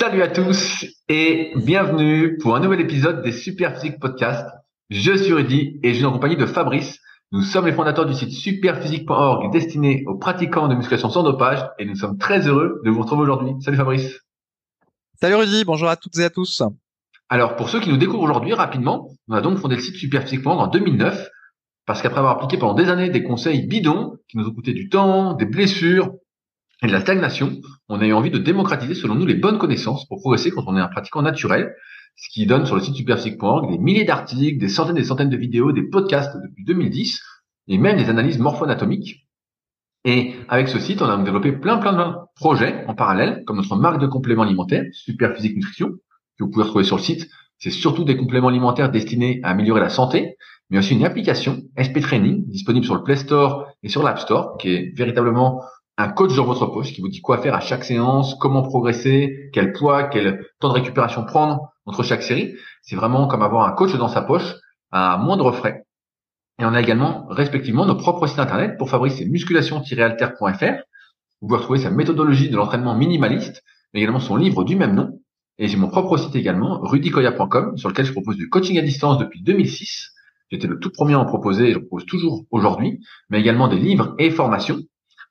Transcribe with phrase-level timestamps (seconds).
[0.00, 4.46] Salut à tous et bienvenue pour un nouvel épisode des Super Physique Podcast.
[4.90, 7.00] Je suis Rudy et je suis en compagnie de Fabrice.
[7.32, 11.84] Nous sommes les fondateurs du site superphysique.org destiné aux pratiquants de musculation sans dopage et
[11.84, 13.54] nous sommes très heureux de vous retrouver aujourd'hui.
[13.58, 14.20] Salut Fabrice.
[15.20, 16.62] Salut Rudy, bonjour à toutes et à tous.
[17.28, 20.60] Alors pour ceux qui nous découvrent aujourd'hui rapidement, on a donc fondé le site superphysique.org
[20.60, 21.28] en 2009
[21.86, 24.88] parce qu'après avoir appliqué pendant des années des conseils bidons qui nous ont coûté du
[24.88, 26.12] temps, des blessures,
[26.82, 30.06] et de la stagnation, on a eu envie de démocratiser selon nous les bonnes connaissances
[30.06, 31.74] pour progresser quand on est un pratiquant naturel,
[32.16, 35.30] ce qui donne sur le site superphysique.org des milliers d'articles, des centaines et des centaines
[35.30, 37.20] de vidéos, des podcasts depuis 2010
[37.68, 39.26] et même des analyses morpho-anatomiques.
[40.04, 43.76] Et avec ce site, on a développé plein plein de projets en parallèle, comme notre
[43.76, 45.90] marque de compléments alimentaires, Superphysique Nutrition,
[46.38, 47.28] que vous pouvez retrouver sur le site.
[47.58, 50.36] C'est surtout des compléments alimentaires destinés à améliorer la santé,
[50.70, 54.56] mais aussi une application SP Training disponible sur le Play Store et sur l'App Store,
[54.58, 55.60] qui est véritablement
[55.98, 59.50] un coach dans votre poche qui vous dit quoi faire à chaque séance, comment progresser,
[59.52, 62.54] quel poids, quel temps de récupération prendre entre chaque série.
[62.82, 64.54] C'est vraiment comme avoir un coach dans sa poche
[64.92, 65.84] à moindre frais.
[66.60, 70.82] Et on a également respectivement nos propres sites internet pour Fabrice musculation-alter.fr.
[71.40, 75.20] Vous pouvez retrouver sa méthodologie de l'entraînement minimaliste, mais également son livre du même nom.
[75.58, 79.18] Et j'ai mon propre site également, rudykoya.com, sur lequel je propose du coaching à distance
[79.18, 80.12] depuis 2006.
[80.52, 83.00] J'étais le tout premier à en proposer et je propose toujours aujourd'hui,
[83.30, 84.78] mais également des livres et formations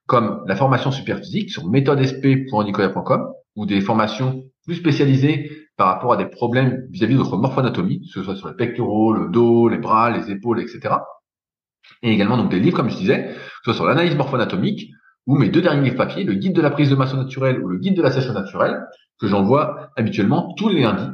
[0.07, 6.17] comme la formation super physique sur méthodesp.nicoya.com ou des formations plus spécialisées par rapport à
[6.17, 9.77] des problèmes vis-à-vis de notre morphoanatomie, que ce soit sur les pectoraux, le dos, les
[9.77, 10.95] bras, les épaules, etc.
[12.01, 14.91] Et également donc des livres, comme je disais, que ce soit sur l'analyse morphoanatomique
[15.27, 17.67] ou mes deux derniers livres papier, le guide de la prise de masse naturelle ou
[17.67, 18.81] le guide de la session naturelle,
[19.19, 21.11] que j'envoie habituellement tous les lundis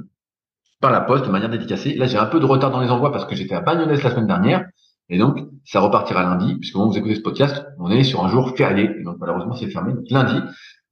[0.79, 1.95] par la poste de manière dédicacée.
[1.95, 4.11] Là, j'ai un peu de retard dans les envois parce que j'étais à Bagnonès la
[4.11, 4.65] semaine dernière,
[5.09, 8.29] et donc, ça repartira lundi, puisque quand vous écoutez ce podcast, on est sur un
[8.29, 8.89] jour férié.
[8.99, 9.93] Et donc, malheureusement, c'est fermé.
[9.93, 10.35] Donc, lundi,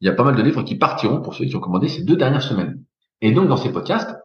[0.01, 2.03] il y a pas mal de livres qui partiront pour ceux qui ont commandé ces
[2.03, 2.83] deux dernières semaines.
[3.21, 4.15] Et donc, dans ces podcasts,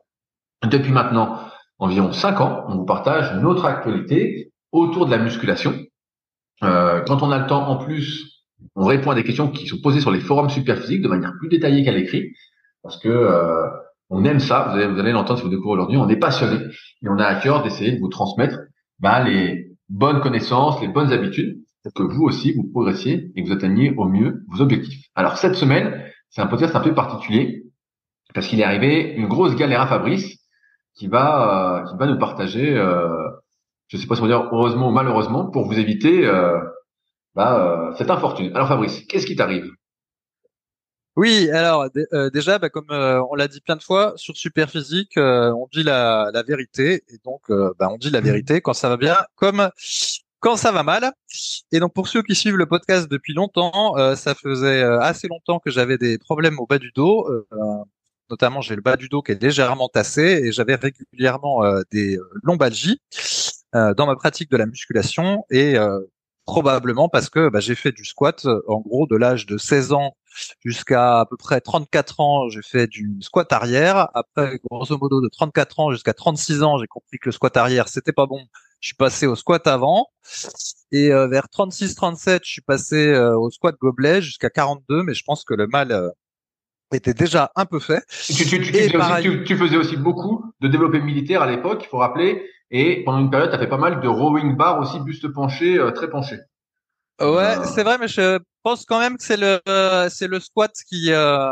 [0.65, 1.39] depuis maintenant
[1.79, 5.75] environ cinq ans, on vous partage notre actualité autour de la musculation.
[6.63, 8.45] Euh, quand on a le temps, en plus,
[8.75, 11.49] on répond à des questions qui sont posées sur les forums superphysiques de manière plus
[11.49, 12.33] détaillée qu'à l'écrit,
[12.83, 13.67] parce que euh,
[14.09, 14.69] on aime ça.
[14.71, 15.99] Vous allez, vous allez l'entendre si vous découvrez aujourd'hui.
[15.99, 16.65] On est passionné
[17.03, 18.59] et on a à cœur d'essayer de vous transmettre
[18.99, 23.49] bah, les bonnes connaissances, les bonnes habitudes, pour que vous aussi, vous progressiez et que
[23.49, 25.07] vous atteigniez au mieux vos objectifs.
[25.15, 27.65] Alors, cette semaine, c'est un podcast un peu particulier,
[28.35, 30.39] parce qu'il est arrivé une grosse galère à Fabrice,
[30.95, 33.29] qui va, euh, qui va nous partager, euh,
[33.89, 36.59] je ne sais pas si on va dire heureusement ou malheureusement, pour vous éviter euh,
[37.35, 38.51] bah, cette infortune.
[38.55, 39.71] Alors, Fabrice, qu'est-ce qui t'arrive?
[41.17, 41.89] Oui, alors
[42.33, 46.43] déjà, bah, comme on l'a dit plein de fois, sur Superphysique, on dit la, la,
[46.43, 49.71] vérité, et donc bah, on dit la vérité quand ça va bien, comme
[50.41, 51.13] quand ça va mal.
[51.73, 55.71] Et donc pour ceux qui suivent le podcast depuis longtemps, ça faisait assez longtemps que
[55.71, 57.27] j'avais des problèmes au bas du dos.
[58.31, 63.01] notamment, j'ai le bas du dos qui est légèrement tassé et j'avais régulièrement des lombalgies
[63.73, 65.77] dans ma pratique de la musculation et
[66.47, 70.17] probablement parce que bah, j'ai fait du squat en gros de l'âge de 16 ans
[70.65, 74.09] jusqu'à à peu près 34 ans, j'ai fait du squat arrière.
[74.15, 77.89] Après, grosso modo, de 34 ans jusqu'à 36 ans, j'ai compris que le squat arrière,
[77.89, 78.41] c'était pas bon.
[78.81, 80.09] Je suis passé au squat avant.
[80.93, 85.25] Et euh, vers 36-37, je suis passé euh, au squat gobelet jusqu'à 42, mais je
[85.25, 86.11] pense que le mal euh,
[86.93, 88.05] était déjà un peu fait.
[88.27, 92.49] Tu, tu, tu, tu, faisais aussi beaucoup de développé militaire à l'époque, il faut rappeler.
[92.71, 95.81] Et pendant une période, tu as fait pas mal de rowing bar aussi, buste penché,
[95.95, 96.39] très penché.
[97.21, 99.61] Ouais, c'est vrai, mais je pense quand même que c'est le
[100.11, 101.49] c'est le squat qui euh,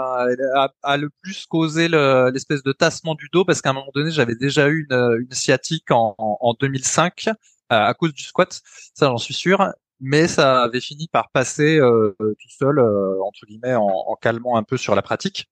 [0.83, 4.35] a, le plus causé l'espèce de tassement du dos parce qu'à un moment donné j'avais
[4.35, 7.29] déjà eu une, une sciatique en, en 2005
[7.71, 8.61] à cause du squat,
[8.95, 13.47] ça j'en suis sûr, mais ça avait fini par passer euh, tout seul euh, entre
[13.47, 15.49] guillemets en, en, calmant un peu sur la pratique.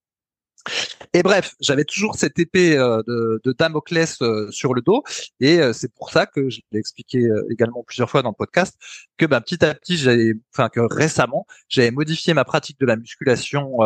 [1.15, 5.03] Et bref, j'avais toujours cette épée euh, de, de, Damoclès euh, sur le dos,
[5.41, 8.78] et euh, c'est pour ça que je l'ai expliqué également plusieurs fois dans le podcast
[9.19, 12.97] que ben, petit à petit, j'avais, enfin que récemment, j'avais modifié ma pratique de la
[12.97, 13.78] musculation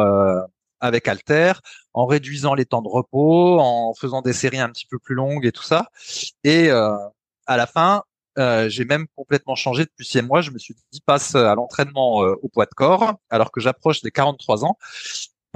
[0.81, 1.54] avec Alter,
[1.94, 5.47] en réduisant les temps de repos, en faisant des séries un petit peu plus longues
[5.47, 5.91] et tout ça.
[6.45, 8.04] Et à la fin,
[8.68, 10.42] j'ai même complètement changé depuis six mois.
[10.42, 14.10] Je me suis dit passe à l'entraînement au poids de corps, alors que j'approche des
[14.10, 14.78] 43 ans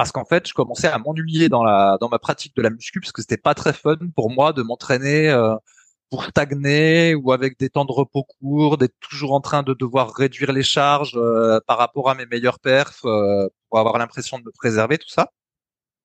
[0.00, 3.00] parce qu'en fait, je commençais à m'ennuyer dans la dans ma pratique de la muscu
[3.00, 5.55] parce que c'était pas très fun pour moi de m'entraîner euh,
[6.08, 10.14] pour stagner ou avec des temps de repos courts, d'être toujours en train de devoir
[10.14, 14.44] réduire les charges euh, par rapport à mes meilleurs perfs euh, pour avoir l'impression de
[14.44, 15.32] me préserver tout ça.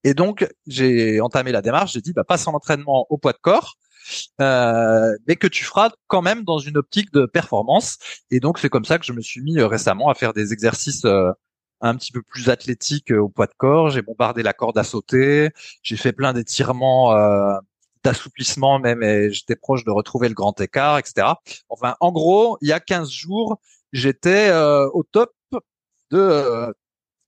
[0.04, 3.38] Et donc, j'ai entamé la démarche, j'ai dit bah passe en entraînement au poids de
[3.40, 3.76] corps.
[5.26, 7.96] mais que tu feras quand même dans une optique de performance.
[8.30, 11.06] Et donc c'est comme ça que je me suis mis récemment à faire des exercices
[11.80, 13.90] un petit peu plus athlétique au poids de corps.
[13.90, 15.50] J'ai bombardé la corde à sauter.
[15.82, 17.14] J'ai fait plein d'étirements,
[18.04, 21.28] d'assouplissement même, et j'étais proche de retrouver le grand écart, etc.
[21.68, 23.58] Enfin, en gros, il y a 15 jours,
[23.92, 24.52] j'étais
[24.92, 25.32] au top
[26.10, 26.74] de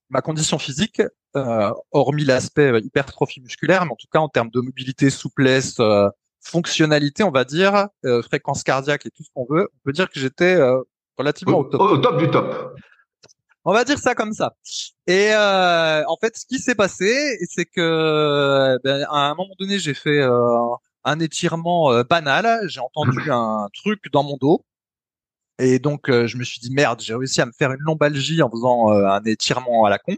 [0.09, 1.01] ma condition physique,
[1.35, 6.09] euh, hormis l'aspect hypertrophie musculaire, mais en tout cas en termes de mobilité, souplesse, euh,
[6.41, 10.09] fonctionnalité, on va dire, euh, fréquence cardiaque et tout ce qu'on veut, on peut dire
[10.09, 10.57] que j'étais
[11.17, 11.81] relativement au, top.
[11.81, 12.75] Au top du top.
[13.65, 14.55] On va dire ça comme ça.
[15.07, 19.93] Et en fait, ce qui s'est passé, c'est que ben, à un moment donné, j'ai
[19.93, 20.21] fait
[21.03, 22.67] un étirement banal.
[22.67, 24.65] J'ai entendu un truc dans mon dos.
[25.59, 28.41] Et donc, euh, je me suis dit, merde, j'ai réussi à me faire une lombalgie
[28.41, 30.15] en faisant euh, un étirement à la con.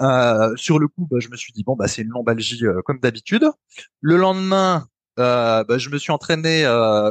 [0.00, 3.00] Euh, sur le coup, bah, je me suis dit, bon, bah, c'est une lombalgie comme
[3.00, 3.46] d'habitude.
[4.00, 4.86] Le lendemain,
[5.16, 6.64] bah, je me suis entraîné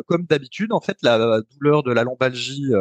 [0.07, 0.71] comme d'habitude.
[0.71, 2.71] En fait, la douleur de la lombalgie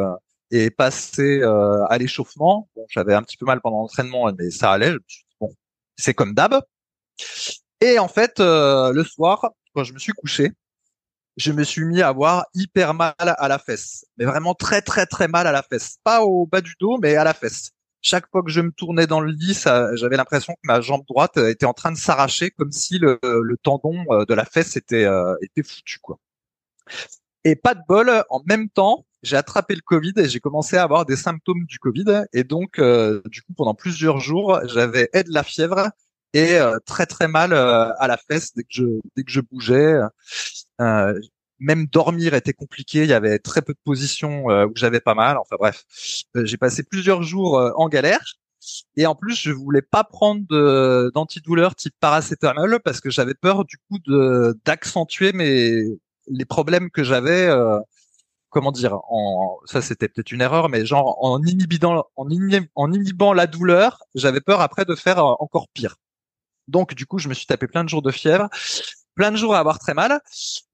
[0.51, 2.69] est passée à l'échauffement.
[2.75, 4.93] Bon, j'avais un petit peu mal pendant l'entraînement, mais ça allait.
[5.39, 5.53] Bon,
[5.97, 6.61] c'est comme d'hab.
[7.81, 10.51] Et en fait, le soir, quand je me suis couché,
[11.37, 14.05] je me suis mis à avoir hyper mal à la fesse.
[14.17, 15.97] Mais vraiment très très très mal à la fesse.
[16.03, 17.71] Pas au bas du dos, mais à la fesse.
[18.01, 19.59] Chaque fois que je me tournais dans le lit,
[19.93, 23.19] j'avais l'impression que ma jambe droite était en train de s'arracher, comme si le,
[23.63, 25.99] tendon euh, de la fesse était, euh, était foutu.
[25.99, 26.19] quoi.
[27.43, 30.83] Et pas de bol, en même temps, j'ai attrapé le Covid et j'ai commencé à
[30.83, 32.25] avoir des symptômes du Covid.
[32.33, 35.89] Et donc, euh, du coup, pendant plusieurs jours, j'avais de la fièvre
[36.33, 38.83] et très très mal à la fesse dès que je
[39.15, 39.99] dès que je bougeais.
[40.81, 41.19] Euh,
[41.59, 43.03] même dormir était compliqué.
[43.03, 45.37] Il y avait très peu de positions euh, où j'avais pas mal.
[45.37, 45.83] Enfin bref,
[46.35, 48.23] euh, j'ai passé plusieurs jours en galère.
[48.97, 50.45] Et en plus, je voulais pas prendre
[51.11, 53.97] d'antidouleur type paracétamol parce que j'avais peur du coup
[54.65, 55.85] d'accentuer mes
[56.29, 57.49] les problèmes que j'avais.
[58.49, 63.47] Comment dire en ça c'était peut-être une erreur, mais genre en inhibant en, inhibant la
[63.47, 65.97] douleur, j'avais peur après de faire encore pire.
[66.67, 68.49] Donc du coup, je me suis tapé plein de jours de fièvre
[69.17, 70.21] plein de jours à avoir très mal,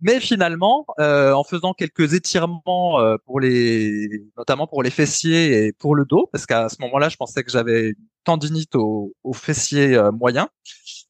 [0.02, 5.72] mais finalement, euh, en faisant quelques étirements euh, pour les, notamment pour les fessiers et
[5.72, 7.96] pour le dos, parce qu'à ce moment-là, je pensais que j'avais
[8.26, 10.50] tendinite au, au fessier euh, moyen.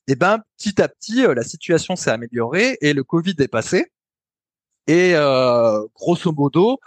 [0.07, 3.91] Et ben, petit à petit, la situation s'est améliorée et le Covid est passé.
[4.87, 5.13] Et
[5.95, 6.79] grosso modo,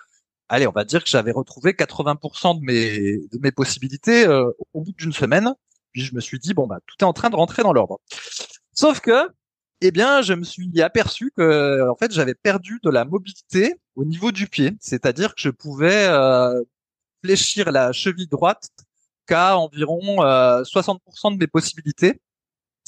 [0.49, 4.27] allez, on va dire que j'avais retrouvé 80% de mes de mes possibilités
[4.73, 5.55] au bout d'une semaine.
[5.93, 8.01] Puis je me suis dit bon bah tout est en train de rentrer dans l'ordre.
[8.73, 9.31] Sauf que
[9.83, 14.05] eh bien, je me suis aperçu que, en fait, j'avais perdu de la mobilité au
[14.05, 14.73] niveau du pied.
[14.81, 16.63] C'est-à-dire que je pouvais euh,
[17.23, 18.71] fléchir la cheville droite
[19.27, 22.21] qu'à environ 60% euh, de mes possibilités.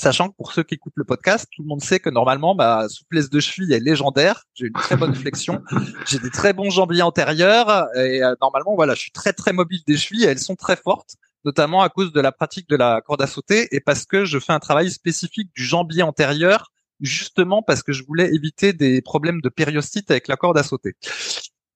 [0.00, 2.88] Sachant que pour ceux qui écoutent le podcast, tout le monde sait que normalement ma
[2.88, 4.44] souplesse de cheville est légendaire.
[4.54, 5.60] J'ai une très bonne flexion,
[6.06, 9.80] j'ai des très bons jambiers antérieurs et euh, normalement voilà, je suis très très mobile
[9.88, 10.22] des chevilles.
[10.22, 13.26] Et elles sont très fortes, notamment à cause de la pratique de la corde à
[13.26, 16.70] sauter et parce que je fais un travail spécifique du jambier antérieur
[17.00, 20.94] justement parce que je voulais éviter des problèmes de périostite avec la corde à sauter.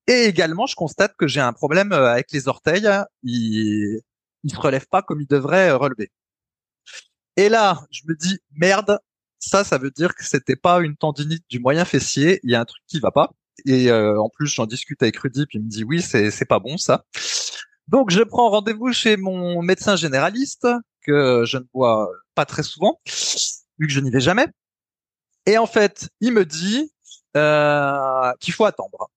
[0.07, 2.89] Et également, je constate que j'ai un problème euh, avec les orteils.
[3.23, 3.99] Ils,
[4.43, 6.09] ils se relèvent pas comme ils devraient euh, relever.
[7.37, 8.99] Et là, je me dis merde,
[9.39, 12.39] ça, ça veut dire que c'était pas une tendinite du moyen fessier.
[12.43, 13.31] Il y a un truc qui va pas.
[13.65, 16.45] Et euh, en plus, j'en discute avec Rudy, puis il me dit oui, c'est c'est
[16.45, 17.05] pas bon ça.
[17.87, 20.67] Donc, je prends rendez-vous chez mon médecin généraliste
[21.01, 22.99] que je ne vois pas très souvent,
[23.77, 24.47] vu que je n'y vais jamais.
[25.45, 26.91] Et en fait, il me dit
[27.35, 29.09] euh, qu'il faut attendre.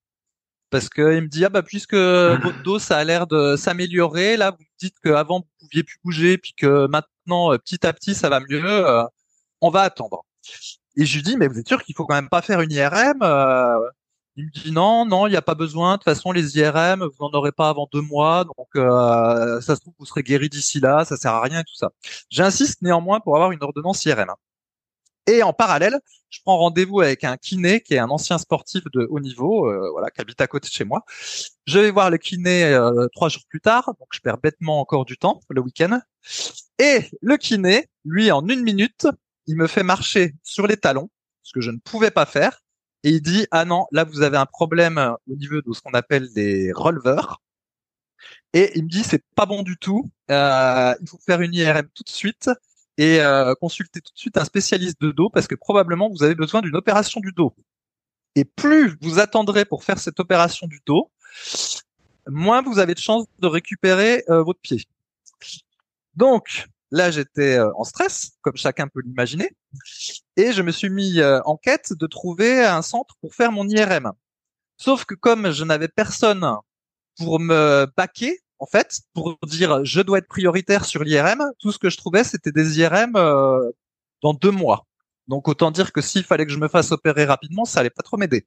[0.77, 4.51] Parce qu'il me dit, ah bah puisque votre dos, ça a l'air de s'améliorer, là,
[4.51, 8.15] vous me dites qu'avant, vous pouviez plus bouger, puis que maintenant, euh, petit à petit,
[8.15, 9.03] ça va mieux, euh,
[9.63, 10.27] on va attendre.
[10.99, 12.71] Et je lui dis, mais vous êtes sûr qu'il faut quand même pas faire une
[12.73, 13.79] IRM euh,
[14.37, 15.93] Il me dit, non, non, il n'y a pas besoin.
[15.93, 19.81] De toute façon, les IRM, vous n'en aurez pas avant deux mois, donc ça se
[19.81, 21.91] trouve, vous serez guéri d'ici là, ça sert à rien et tout ça.
[22.29, 24.27] J'insiste néanmoins pour avoir une ordonnance IRM.
[25.27, 25.99] Et en parallèle,
[26.31, 29.91] je prends rendez-vous avec un kiné qui est un ancien sportif de haut niveau, euh,
[29.91, 31.05] voilà, qui habite à côté de chez moi.
[31.67, 35.05] Je vais voir le kiné euh, trois jours plus tard, donc je perds bêtement encore
[35.05, 36.01] du temps le week-end.
[36.79, 39.07] Et le kiné, lui, en une minute,
[39.47, 41.11] il me fait marcher sur les talons,
[41.43, 42.61] ce que je ne pouvais pas faire,
[43.03, 45.95] et il dit ah non, là vous avez un problème au niveau de ce qu'on
[45.95, 47.41] appelle des releveurs.
[48.53, 51.89] Et il me dit c'est pas bon du tout, euh, il faut faire une IRM
[51.95, 52.51] tout de suite
[52.99, 56.35] et euh, consultez tout de suite un spécialiste de dos parce que probablement vous avez
[56.35, 57.55] besoin d'une opération du dos.
[58.35, 61.11] Et plus vous attendrez pour faire cette opération du dos,
[62.27, 64.85] moins vous avez de chances de récupérer euh, votre pied.
[66.15, 69.51] Donc là, j'étais euh, en stress, comme chacun peut l'imaginer,
[70.37, 74.13] et je me suis mis en quête de trouver un centre pour faire mon IRM.
[74.79, 76.47] Sauf que comme je n'avais personne
[77.17, 81.79] pour me baquer, en fait, pour dire je dois être prioritaire sur l'IRM, tout ce
[81.79, 83.71] que je trouvais, c'était des IRM euh,
[84.23, 84.87] dans deux mois.
[85.29, 88.03] Donc autant dire que s'il fallait que je me fasse opérer rapidement, ça allait pas
[88.03, 88.47] trop m'aider.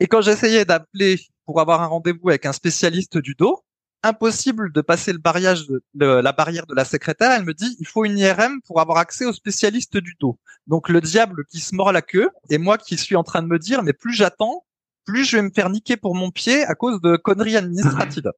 [0.00, 3.64] Et quand j'essayais d'appeler pour avoir un rendez-vous avec un spécialiste du dos,
[4.02, 7.30] impossible de passer le la barrière de la secrétaire.
[7.32, 10.38] Elle me dit, il faut une IRM pour avoir accès au spécialiste du dos.
[10.66, 13.48] Donc le diable qui se mord la queue et moi qui suis en train de
[13.48, 14.64] me dire, mais plus j'attends,
[15.04, 18.30] plus je vais me faire niquer pour mon pied à cause de conneries administratives.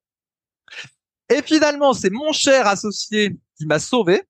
[1.35, 4.23] Et finalement, c'est mon cher associé qui m'a sauvé.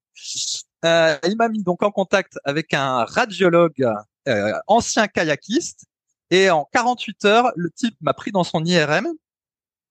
[0.87, 3.87] Euh, il m'a mis donc en contact avec un radiologue
[4.27, 5.85] euh, ancien kayakiste
[6.31, 9.07] et en 48 heures, le type m'a pris dans son IRM.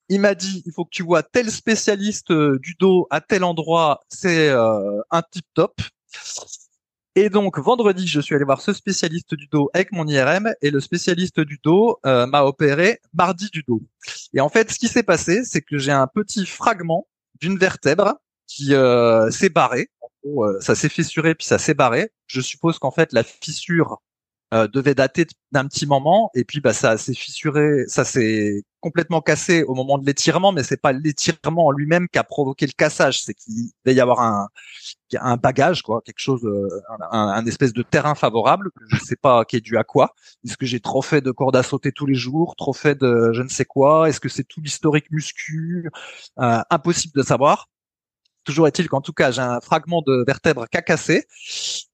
[0.09, 3.43] Il m'a dit, il faut que tu vois tel spécialiste euh, du dos à tel
[3.43, 5.81] endroit, c'est un tip top.
[7.15, 10.71] Et donc vendredi, je suis allé voir ce spécialiste du dos avec mon IRM et
[10.71, 13.81] le spécialiste du dos m'a opéré mardi du dos.
[14.33, 17.07] Et en fait, ce qui s'est passé, c'est que j'ai un petit fragment
[17.39, 18.15] d'une vertèbre
[18.47, 19.89] qui euh, s'est barré.
[20.25, 22.11] Euh, ça s'est fissuré puis ça s'est barré.
[22.27, 24.01] Je suppose qu'en fait la fissure
[24.53, 29.21] euh, devait dater d'un petit moment et puis bah ça s'est fissuré, ça s'est complètement
[29.21, 32.73] cassé au moment de l'étirement, mais c'est pas l'étirement en lui-même qui a provoqué le
[32.77, 34.47] cassage, c'est qu'il devait y avoir un
[35.21, 36.67] un bagage quoi, quelque chose, euh,
[37.11, 40.13] un, un, espèce de terrain favorable, je sais pas qui est dû à quoi.
[40.45, 43.31] Est-ce que j'ai trop fait de cordes à sauter tous les jours, trop fait de
[43.33, 45.89] je ne sais quoi, est-ce que c'est tout l'historique muscu,
[46.39, 47.69] euh, impossible de savoir.
[48.43, 51.25] Toujours est-il qu'en tout cas, j'ai un fragment de vertèbre qui a cassé.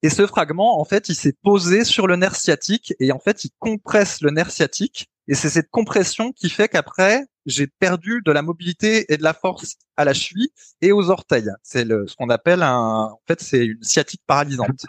[0.02, 3.44] Et ce fragment, en fait, il s'est posé sur le nerf sciatique et en fait,
[3.44, 5.10] il compresse le nerf sciatique.
[5.28, 9.32] Et c'est cette compression qui fait qu'après, j'ai perdu de la mobilité et de la
[9.32, 11.50] force à la cheville et aux orteils.
[11.62, 14.86] C'est ce qu'on appelle un, en fait, c'est une sciatique paralysante.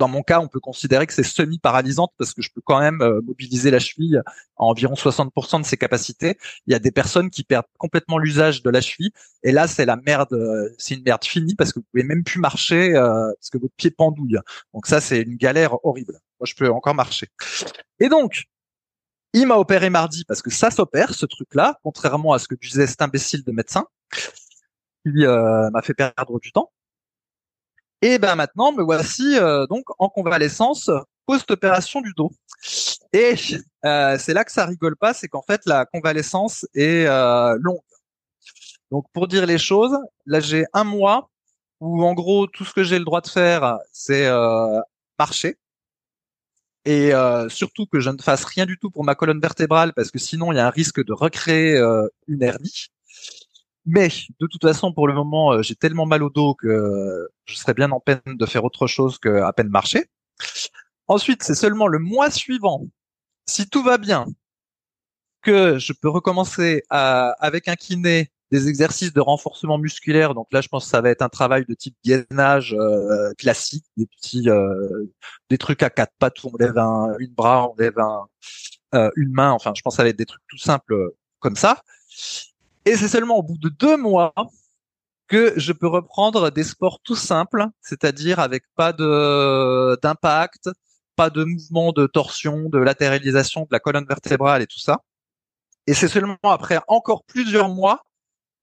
[0.00, 3.02] Dans mon cas, on peut considérer que c'est semi-paralysante parce que je peux quand même
[3.02, 4.22] euh, mobiliser la cheville
[4.56, 6.38] à environ 60% de ses capacités.
[6.66, 9.10] Il y a des personnes qui perdent complètement l'usage de la cheville
[9.42, 12.24] et là, c'est la merde, euh, c'est une merde finie parce que vous pouvez même
[12.24, 14.38] plus marcher euh, parce que votre pied pendouille.
[14.72, 16.14] Donc ça, c'est une galère horrible.
[16.40, 17.28] Moi, je peux encore marcher.
[17.98, 18.44] Et donc,
[19.34, 22.86] il m'a opéré mardi parce que ça s'opère, ce truc-là, contrairement à ce que disait
[22.86, 23.84] cet imbécile de médecin,
[25.04, 26.72] qui m'a fait perdre du temps.
[28.02, 30.90] Et ben maintenant, me voici euh, donc en convalescence
[31.26, 32.30] post-opération du dos.
[33.12, 33.34] Et
[33.84, 37.80] euh, c'est là que ça rigole pas, c'est qu'en fait la convalescence est euh, longue.
[38.90, 41.30] Donc pour dire les choses, là j'ai un mois
[41.80, 44.28] où en gros tout ce que j'ai le droit de faire, c'est
[45.18, 45.58] marcher.
[46.86, 47.12] Et
[47.48, 50.52] surtout que je ne fasse rien du tout pour ma colonne vertébrale parce que sinon
[50.52, 51.78] il y a un risque de recréer
[52.26, 52.90] une hernie.
[53.86, 54.08] Mais
[54.38, 57.74] de toute façon, pour le moment, euh, j'ai tellement mal au dos que je serais
[57.74, 60.04] bien en peine de faire autre chose qu'à peine marcher.
[61.08, 62.86] Ensuite, c'est seulement le mois suivant,
[63.46, 64.26] si tout va bien,
[65.42, 70.34] que je peux recommencer à, avec un kiné des exercices de renforcement musculaire.
[70.34, 73.86] Donc là, je pense que ça va être un travail de type gainage euh, classique,
[73.96, 75.12] des petits, euh,
[75.48, 78.26] des trucs à quatre pattes où on lève un, une bras, on lève un,
[79.16, 79.52] une main.
[79.52, 80.94] Enfin, je pense que ça va être des trucs tout simples
[81.38, 81.82] comme ça.
[82.90, 84.34] Et c'est seulement au bout de deux mois
[85.28, 90.70] que je peux reprendre des sports tout simples, c'est-à-dire avec pas de d'impact,
[91.14, 95.04] pas de mouvement de torsion, de latéralisation de la colonne vertébrale et tout ça.
[95.86, 98.02] Et c'est seulement après encore plusieurs mois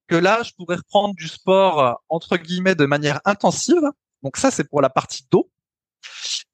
[0.07, 3.89] que là, je pourrais reprendre du sport entre guillemets de manière intensive.
[4.24, 5.50] Donc ça, c'est pour la partie dos.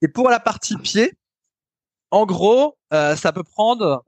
[0.04, 1.12] Et pour la partie pied,
[2.12, 4.06] en gros, euh, ça peut prendre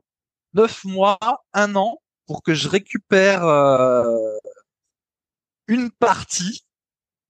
[0.53, 1.17] neuf mois,
[1.53, 4.03] un an pour que je récupère euh,
[5.67, 6.65] une partie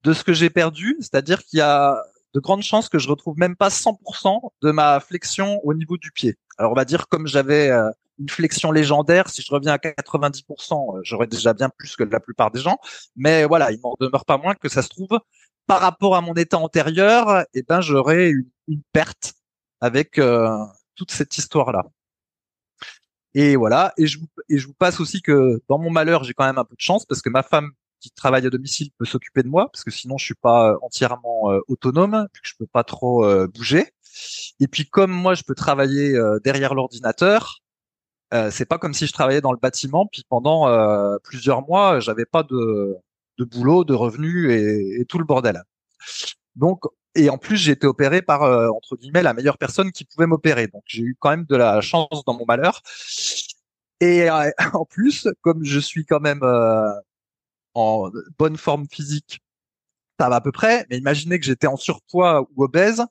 [0.03, 2.01] de ce que j'ai perdu, c'est-à-dire qu'il y a
[2.33, 6.11] de grandes chances que je retrouve même pas 100% de ma flexion au niveau du
[6.11, 6.35] pied.
[6.57, 10.97] Alors on va dire comme j'avais euh, une flexion légendaire, si je reviens à 90%,
[10.97, 12.77] euh, j'aurais déjà bien plus que la plupart des gens.
[13.15, 15.19] Mais voilà, il m'en demeure pas moins que ça se trouve
[15.67, 19.33] par rapport à mon état antérieur, et eh ben j'aurais une, une, perte
[19.81, 20.21] avec
[20.95, 21.85] toute cette histoire-là.
[23.35, 23.93] Et voilà.
[23.97, 24.17] Et je
[24.49, 26.81] et je vous passe aussi que dans mon malheur, j'ai quand même un peu de
[26.81, 29.91] chance parce que ma femme qui travaille à domicile peut s'occuper de moi parce que
[29.91, 33.91] sinon je suis pas euh, entièrement euh, autonome, je peux pas trop euh, bouger.
[34.61, 37.59] Et puis comme moi je peux travailler derrière l'ordinateur,
[38.49, 40.69] c'est pas comme si je travaillais dans le bâtiment puis pendant
[41.23, 42.95] plusieurs mois j'avais pas de,
[43.37, 45.63] de boulot, de revenus et, et tout le bordel.
[46.55, 46.85] Donc
[47.15, 50.27] et en plus, j'ai été opéré par euh, entre guillemets la meilleure personne qui pouvait
[50.27, 50.67] m'opérer.
[50.67, 52.81] Donc j'ai eu quand même de la chance dans mon malheur.
[54.01, 56.91] Et euh, en plus, comme je suis quand même euh,
[57.73, 59.41] en bonne forme physique,
[60.19, 60.85] ça va à peu près.
[60.89, 63.03] Mais imaginez que j'étais en surpoids ou obèse,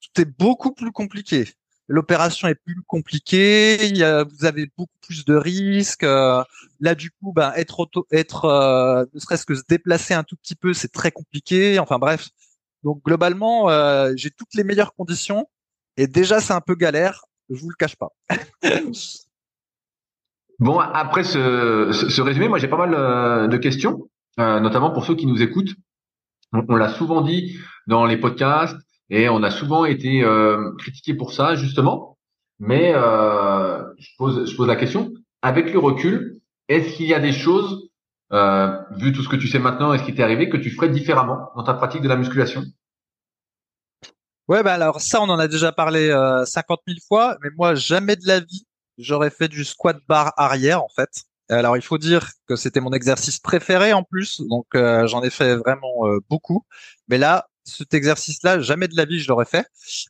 [0.00, 1.48] tout est beaucoup plus compliqué.
[1.88, 6.04] l'opération est plus compliquée, y a, vous avez beaucoup plus de risques.
[6.04, 6.42] Euh,
[6.80, 10.36] là, du coup, ben, être auto, être euh, ne serait-ce que se déplacer un tout
[10.36, 11.78] petit peu, c'est très compliqué.
[11.78, 12.28] Enfin bref.
[12.84, 15.48] Donc globalement, euh, j'ai toutes les meilleures conditions
[15.96, 17.24] et déjà c'est un peu galère.
[17.50, 18.10] Je vous le cache pas.
[20.58, 25.42] bon, après ce, résumé, moi j'ai pas mal de questions, notamment pour ceux qui nous
[25.42, 25.74] écoutent.
[26.52, 28.76] on l'a souvent dit dans les podcasts,
[29.10, 32.18] et on a souvent été euh, critiqué pour ça, justement.
[32.58, 37.20] Mais euh, je, pose, je pose la question, avec le recul, est-ce qu'il y a
[37.20, 37.87] des choses,
[38.32, 40.70] euh, vu tout ce que tu sais maintenant et ce qui t'est arrivé, que tu
[40.70, 42.62] ferais différemment dans ta pratique de la musculation?
[44.48, 47.74] Ouais, bah alors ça, on en a déjà parlé euh, 50 000 fois, mais moi,
[47.74, 48.66] jamais de la vie,
[48.96, 51.24] j'aurais fait du squat bar arrière, en fait.
[51.50, 55.30] Alors, il faut dire que c'était mon exercice préféré en plus, donc euh, j'en ai
[55.30, 56.64] fait vraiment euh, beaucoup.
[57.08, 59.66] Mais là, cet exercice-là, jamais de la vie je l'aurais fait.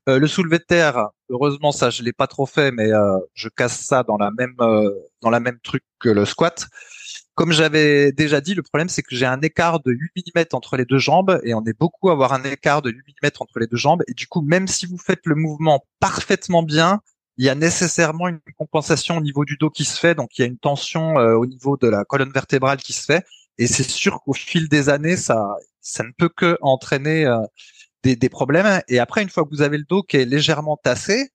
[0.08, 3.48] Euh, le soulevé de terre, heureusement ça je l'ai pas trop fait, mais euh, je
[3.48, 6.66] casse ça dans la même euh, dans la même truc que le squat.
[7.38, 10.76] Comme j'avais déjà dit, le problème c'est que j'ai un écart de 8 mm entre
[10.76, 13.61] les deux jambes et on est beaucoup à avoir un écart de 8 mm entre
[13.61, 14.02] les deux jambes.
[14.09, 17.00] Et du coup même si vous faites le mouvement parfaitement bien,
[17.37, 20.42] il y a nécessairement une compensation au niveau du dos qui se fait, donc il
[20.42, 23.25] y a une tension au niveau de la colonne vertébrale qui se fait.
[23.59, 27.38] Et c'est sûr qu'au fil des années, ça, ça ne peut que entraîner euh,
[28.02, 28.83] des, problèmes.
[28.88, 31.30] Et après, une fois que vous avez le dos qui est légèrement tassé,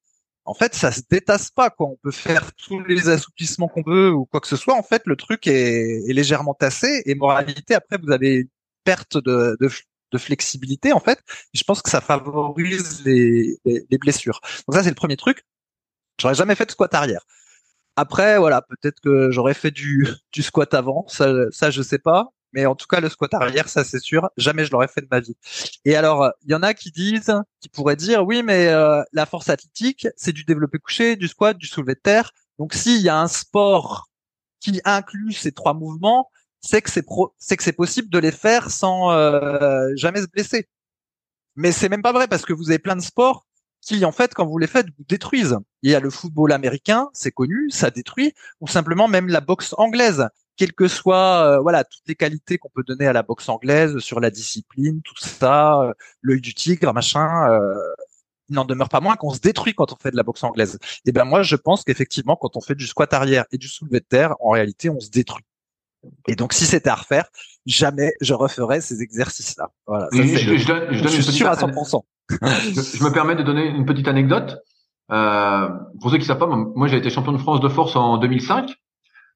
[0.46, 1.70] en fait, ça se détasse pas.
[1.70, 1.88] Quoi.
[1.88, 4.76] On peut faire tous les assouplissements qu'on veut ou quoi que ce soit.
[4.76, 7.02] En fait, le truc est, légèrement tassé.
[7.06, 8.50] Et moralité, après, vous avez une
[8.84, 11.20] perte de, de, flexibilité, en fait.
[11.54, 14.42] Je pense que ça favorise les, les, les blessures.
[14.68, 15.44] Donc ça, c'est le premier truc.
[16.20, 17.26] J'aurais jamais fait de squat arrière.
[17.96, 22.30] Après, voilà, peut-être que j'aurais fait du, du squat avant, ça, ça je sais pas.
[22.54, 25.08] Mais en tout cas, le squat arrière, ça c'est sûr, jamais je l'aurais fait de
[25.10, 25.36] ma vie.
[25.86, 29.26] Et alors, il y en a qui disent, qui pourraient dire, oui, mais euh, la
[29.26, 32.32] force athlétique, c'est du développé couché, du squat, du soulevé de terre.
[32.60, 34.10] Donc, s'il y a un sport
[34.60, 36.30] qui inclut ces trois mouvements,
[36.62, 37.06] c'est que c'est
[37.38, 40.70] c'est que c'est possible de les faire sans euh, jamais se blesser.
[41.56, 43.46] Mais c'est même pas vrai parce que vous avez plein de sports
[43.82, 45.58] qui, en fait, quand vous les faites, vous détruisent.
[45.82, 49.76] Il y a le football américain, c'est connu, ça détruit, ou simplement même la boxe
[49.78, 53.50] anglaise, quelles que soient, euh, voilà, toutes les qualités qu'on peut donner à la boxe
[53.50, 57.50] anglaise sur la discipline, tout ça, euh, l'œil du tigre, machin.
[57.50, 57.74] Euh,
[58.50, 60.78] il n'en demeure pas moins qu'on se détruit quand on fait de la boxe anglaise.
[61.06, 64.00] Et ben moi, je pense qu'effectivement, quand on fait du squat arrière et du soulevé
[64.00, 65.46] de terre, en réalité, on se détruit.
[66.28, 67.30] Et donc, si c'était à refaire,
[67.66, 69.72] jamais je referais ces exercices-là.
[69.88, 70.10] Voilà.
[70.12, 74.58] je, je, suis sûr à 100% je, me permets de donner une petite anecdote.
[75.12, 75.70] Euh,
[76.02, 78.72] pour ceux qui savent pas, moi j'ai été champion de France de force en 2005.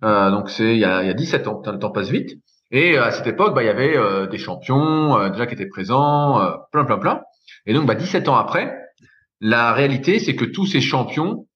[0.04, 1.62] Euh, donc c'est il y a, il y a 17 ans.
[1.66, 2.38] Le temps passe vite.
[2.72, 5.68] Et à cette époque, bah, il y avait euh, des champions euh, déjà qui étaient
[5.68, 7.22] présents, euh, plein, plein, plein.
[7.66, 8.76] Et donc, bah, 17 ans après,
[9.40, 11.48] la réalité, c'est que tous ces champions,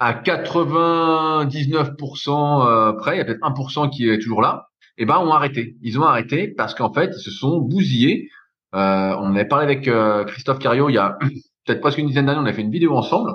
[0.00, 4.66] à 99% près, il y a peut-être 1% qui est toujours là,
[4.98, 5.76] et eh ben, ont arrêté.
[5.82, 8.28] Ils ont arrêté parce qu'en fait, ils se sont bousillés
[8.74, 11.18] euh, on avait parlé avec euh, Christophe Cario il y a
[11.66, 13.32] peut-être presque une dizaine d'années, on a fait une vidéo ensemble.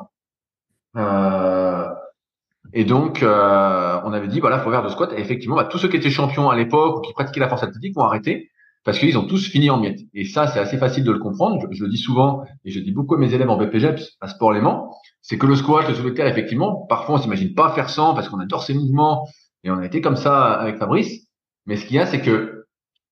[0.96, 1.02] Euh,
[2.78, 5.14] et donc, euh, on avait dit, voilà, faut faire de squat.
[5.14, 7.64] Et effectivement, bah, tous ceux qui étaient champions à l'époque ou qui pratiquaient la force
[7.64, 8.52] athlétique vont arrêter
[8.84, 10.02] parce qu'ils ont tous fini en miettes.
[10.14, 11.66] Et ça, c'est assez facile de le comprendre.
[11.72, 14.52] Je, le dis souvent et je dis beaucoup à mes élèves en BPGEPS, à Sport
[14.52, 18.28] Léman, c'est que le squat, le soulevé effectivement, parfois on s'imagine pas faire sans parce
[18.28, 19.26] qu'on adore ces mouvements
[19.64, 21.28] et on a été comme ça avec Fabrice.
[21.66, 22.66] Mais ce qu'il y a, c'est que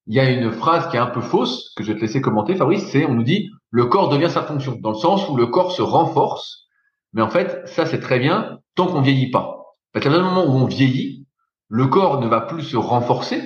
[0.08, 2.20] il y a une phrase qui est un peu fausse, que je vais te laisser
[2.20, 5.38] commenter, Fabrice, c'est on nous dit le corps devient sa fonction, dans le sens où
[5.38, 6.68] le corps se renforce.
[7.14, 9.64] Mais en fait, ça c'est très bien tant qu'on vieillit pas.
[9.92, 11.26] Parce qu'à un moment où on vieillit,
[11.70, 13.42] le corps ne va plus se renforcer,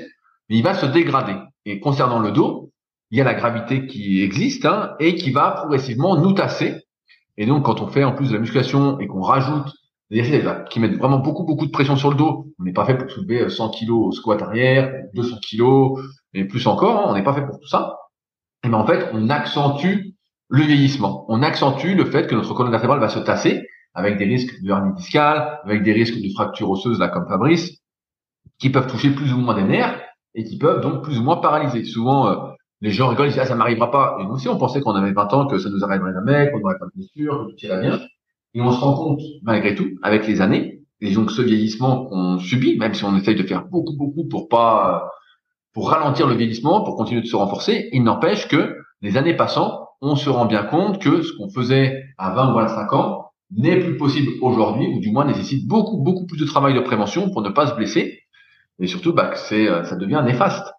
[0.49, 1.35] mais il va se dégrader.
[1.65, 2.71] Et concernant le dos,
[3.11, 6.75] il y a la gravité qui existe hein, et qui va progressivement nous tasser.
[7.37, 9.71] Et donc, quand on fait en plus de la musculation et qu'on rajoute
[10.09, 12.85] des exercices qui mettent vraiment beaucoup beaucoup de pression sur le dos, on n'est pas
[12.85, 16.01] fait pour soulever 100 kg au squat arrière, 200 kg,
[16.33, 17.97] et plus encore, hein, on n'est pas fait pour tout ça.
[18.63, 20.15] Et ben en fait, on accentue
[20.49, 21.25] le vieillissement.
[21.27, 24.69] On accentue le fait que notre colonne vertébrale va se tasser avec des risques de
[24.69, 27.79] hernie discale, avec des risques de fractures osseuses là comme Fabrice,
[28.59, 29.99] qui peuvent toucher plus ou moins des nerfs
[30.35, 31.83] et qui peuvent donc plus ou moins paralyser.
[31.83, 32.35] Souvent, euh,
[32.81, 34.17] les gens rigolent, ils disent ah ça m'arrivera pas.
[34.19, 36.59] Et nous aussi, on pensait qu'on avait 20 ans que ça nous arriverait jamais, qu'on
[36.59, 37.99] n'aurait pas de blessure, que tout irait bien.
[38.53, 42.37] Et on se rend compte, malgré tout, avec les années, et donc ce vieillissement qu'on
[42.37, 45.09] subit, même si on essaye de faire beaucoup beaucoup pour pas
[45.73, 47.89] pour ralentir le vieillissement, pour continuer de se renforcer.
[47.93, 52.03] Il n'empêche que les années passant, on se rend bien compte que ce qu'on faisait
[52.19, 56.25] à 20 ou 25 ans n'est plus possible aujourd'hui, ou du moins nécessite beaucoup, beaucoup
[56.25, 58.19] plus de travail de prévention pour ne pas se blesser.
[58.79, 60.73] Et surtout, bah, c'est, euh, ça devient néfaste.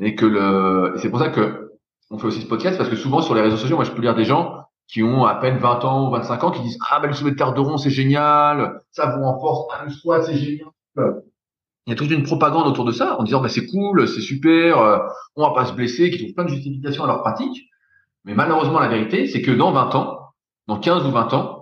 [0.00, 1.72] Et que le, c'est pour ça que
[2.10, 4.02] on fait aussi ce podcast, parce que souvent sur les réseaux sociaux, moi, je peux
[4.02, 6.98] lire des gens qui ont à peine 20 ans ou 25 ans qui disent ah
[6.98, 10.24] ben le soulevé de terre de rond c'est génial, ça vous renforce, ah, le squat
[10.24, 10.68] c'est génial.
[10.96, 14.20] Il y a toute une propagande autour de ça en disant bah c'est cool, c'est
[14.20, 14.98] super, euh,
[15.36, 17.68] on va pas se blesser, qui trouvent plein de justifications à leur pratique.
[18.24, 20.18] Mais malheureusement la vérité c'est que dans 20 ans,
[20.66, 21.57] dans 15 ou 20 ans,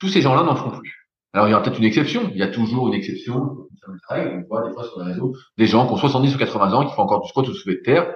[0.00, 1.08] tous ces gens-là n'en feront plus.
[1.32, 4.66] Alors il y aura peut-être une exception, il y a toujours une exception, on voit
[4.66, 7.02] des fois sur les réseaux des gens qui ont 70 ou 80 ans qui font
[7.02, 8.14] encore du squat ou soulevé de terre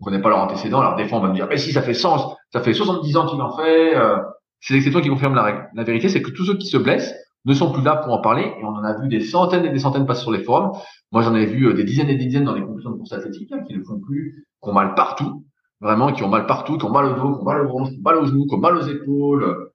[0.00, 0.80] on connaît pas leur antécédent.
[0.80, 3.16] Alors des fois, on va me dire, mais si ça fait 100, ça fait 70
[3.16, 3.96] ans qu'il en fait.
[3.96, 4.18] Euh,
[4.60, 5.68] c'est l'exception qui confirme la règle.
[5.74, 8.20] La vérité, c'est que tous ceux qui se blessent ne sont plus là pour en
[8.20, 8.42] parler.
[8.42, 10.72] Et on en a vu des centaines et des centaines passer sur les forums.
[11.12, 13.12] Moi, j'en ai vu euh, des dizaines et des dizaines dans les compétitions de course
[13.12, 15.44] athlétique hein, qui ne font plus, qui ont mal partout,
[15.80, 17.90] vraiment, qui ont mal partout, qui ont mal au dos, qui ont mal au bronze,
[17.90, 19.70] qui ont mal aux genoux, qui ont mal aux épaules,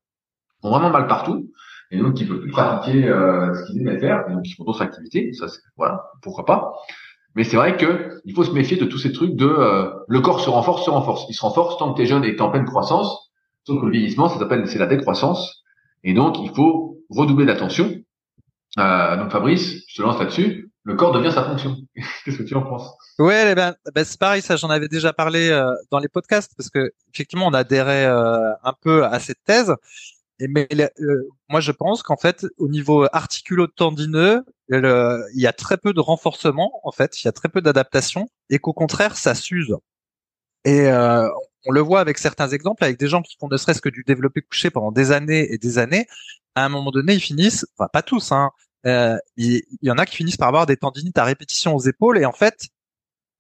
[0.64, 1.50] ont vraiment mal partout.
[1.92, 4.26] Et donc, ne peuvent plus pratiquer euh, ce qu'ils aimaient faire.
[4.30, 5.34] Et donc, ils font d'autres activités.
[5.34, 6.74] Ça, voilà, pourquoi pas?
[7.36, 10.22] Mais c'est vrai que il faut se méfier de tous ces trucs de euh, le
[10.22, 11.26] corps se renforce, se renforce.
[11.30, 13.32] Il se renforce tant que tu es jeune et que tu en pleine croissance.
[13.66, 15.64] Sauf que le vieillissement, ça s'appelle c'est la décroissance.
[16.04, 17.94] Et donc il faut redoubler d'attention.
[18.80, 20.72] Euh, donc Fabrice, je te lance là-dessus.
[20.84, 21.78] Le corps devient sa fonction.
[22.26, 22.92] Qu'est-ce que tu en penses?
[23.20, 26.54] Ouais, eh ben, ben, c'est pareil, ça j'en avais déjà parlé euh, dans les podcasts
[26.58, 29.74] parce que effectivement on adhérait euh, un peu à cette thèse.
[30.42, 30.68] Et mais
[31.50, 36.82] moi je pense qu'en fait au niveau articulo-tendineux, il y a très peu de renforcement
[36.84, 39.76] en fait, il y a très peu d'adaptation et qu'au contraire ça s'use.
[40.66, 41.30] Et euh,
[41.66, 44.04] on le voit avec certains exemples, avec des gens qui font ne serait-ce que du
[44.04, 46.08] développé couché pendant des années et des années.
[46.56, 48.52] À un moment donné, ils finissent, enfin pas tous, hein,
[48.88, 52.18] euh, il, y en a qui finissent par avoir des tendinites à répétition aux épaules
[52.18, 52.68] et en fait,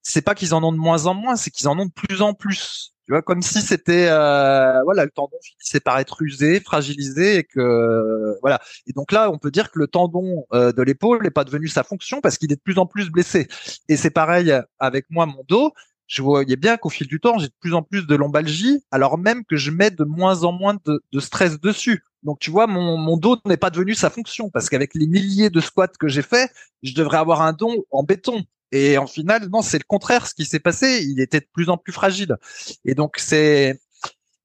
[0.03, 2.21] c'est pas qu'ils en ont de moins en moins, c'est qu'ils en ont de plus
[2.21, 2.90] en plus.
[3.07, 7.43] Tu vois, comme si c'était euh, voilà, le tendon finissait par être usé, fragilisé et
[7.43, 8.61] que voilà.
[8.85, 11.67] Et donc là, on peut dire que le tendon euh, de l'épaule n'est pas devenu
[11.67, 13.47] sa fonction parce qu'il est de plus en plus blessé.
[13.89, 15.73] Et c'est pareil avec moi, mon dos.
[16.05, 19.17] Je voyais bien qu'au fil du temps, j'ai de plus en plus de lombalgie, alors
[19.17, 22.03] même que je mets de moins en moins de, stress dessus.
[22.23, 25.49] Donc tu vois, mon, mon dos n'est pas devenu sa fonction parce qu'avec les milliers
[25.49, 26.51] de squats que j'ai fait,
[26.83, 28.43] je devrais avoir un don en béton.
[28.71, 30.27] Et en final, non, c'est le contraire.
[30.27, 32.37] Ce qui s'est passé, il était de plus en plus fragile.
[32.85, 33.79] Et donc c'est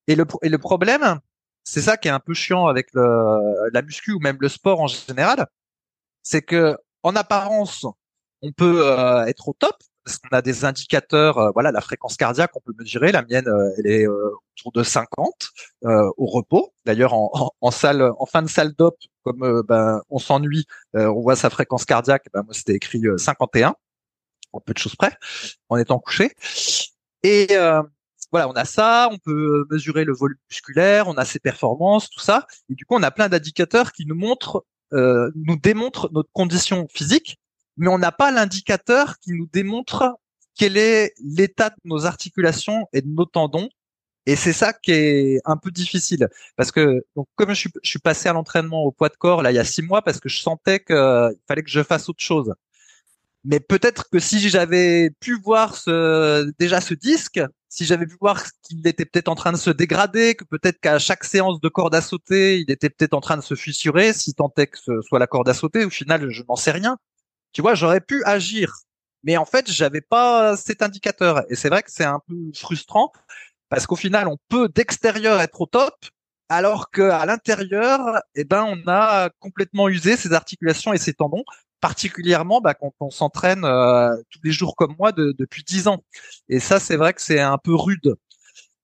[0.09, 1.21] et le et le problème,
[1.65, 4.81] c'est ça qui est un peu chiant avec le, la muscu ou même le sport
[4.81, 5.47] en général,
[6.23, 7.87] c'est que en apparence,
[8.43, 11.39] on peut euh, être au top parce qu'on a des indicateurs.
[11.39, 13.13] Euh, voilà, la fréquence cardiaque, on peut mesurer.
[13.13, 15.51] La mienne, euh, elle est autour de 50
[15.85, 16.73] au repos.
[16.85, 21.37] D'ailleurs, en, en, salle, en fin de salle d'op, comme ben, on s'ennuie, on voit
[21.37, 22.27] sa fréquence cardiaque.
[22.33, 23.77] Ben, moi, c'était écrit 51
[24.61, 25.17] peu de choses près,
[25.69, 26.33] en étant couché.
[27.23, 27.83] Et euh,
[28.33, 32.21] voilà, on a ça, on peut mesurer le volume musculaire, on a ses performances, tout
[32.21, 32.47] ça.
[32.69, 36.87] Et du coup, on a plein d'indicateurs qui nous montrent, euh, nous démontrent notre condition
[36.93, 37.39] physique,
[37.77, 40.19] mais on n'a pas l'indicateur qui nous démontre
[40.55, 43.69] quel est l'état de nos articulations et de nos tendons.
[44.29, 47.91] Et c'est ça qui est un peu difficile parce que donc comme je suis, je
[47.91, 50.19] suis passé à l'entraînement au poids de corps là il y a six mois parce
[50.19, 50.97] que je sentais qu'il
[51.47, 52.53] fallait que je fasse autre chose
[53.47, 58.43] mais peut-être que si j'avais pu voir ce, déjà ce disque, si j'avais pu voir
[58.63, 61.95] qu'il était peut-être en train de se dégrader, que peut-être qu'à chaque séance de corde
[61.95, 65.01] à sauter, il était peut-être en train de se fissurer, si tant est que ce
[65.03, 66.99] soit la corde à sauter, au final, je n'en sais rien.
[67.53, 68.73] Tu vois, j'aurais pu agir.
[69.23, 71.45] Mais en fait, j'avais pas cet indicateur.
[71.49, 73.13] Et c'est vrai que c'est un peu frustrant
[73.69, 75.95] parce qu'au final, on peut d'extérieur être au top,
[76.49, 78.01] alors qu'à l'intérieur,
[78.35, 81.45] eh ben, on a complètement usé ses articulations et ses tendons
[81.81, 86.03] particulièrement bah, quand on s'entraîne euh, tous les jours comme moi depuis dix ans.
[86.49, 88.15] Et ça, c'est vrai que c'est un peu rude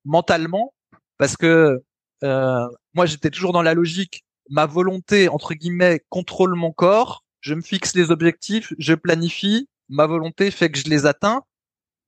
[0.05, 0.73] mentalement
[1.17, 1.81] parce que
[2.23, 4.23] euh, moi, j'étais toujours dans la logique.
[4.49, 7.23] Ma volonté, entre guillemets, contrôle mon corps.
[7.41, 9.67] Je me fixe les objectifs, je planifie.
[9.89, 11.43] Ma volonté fait que je les atteins.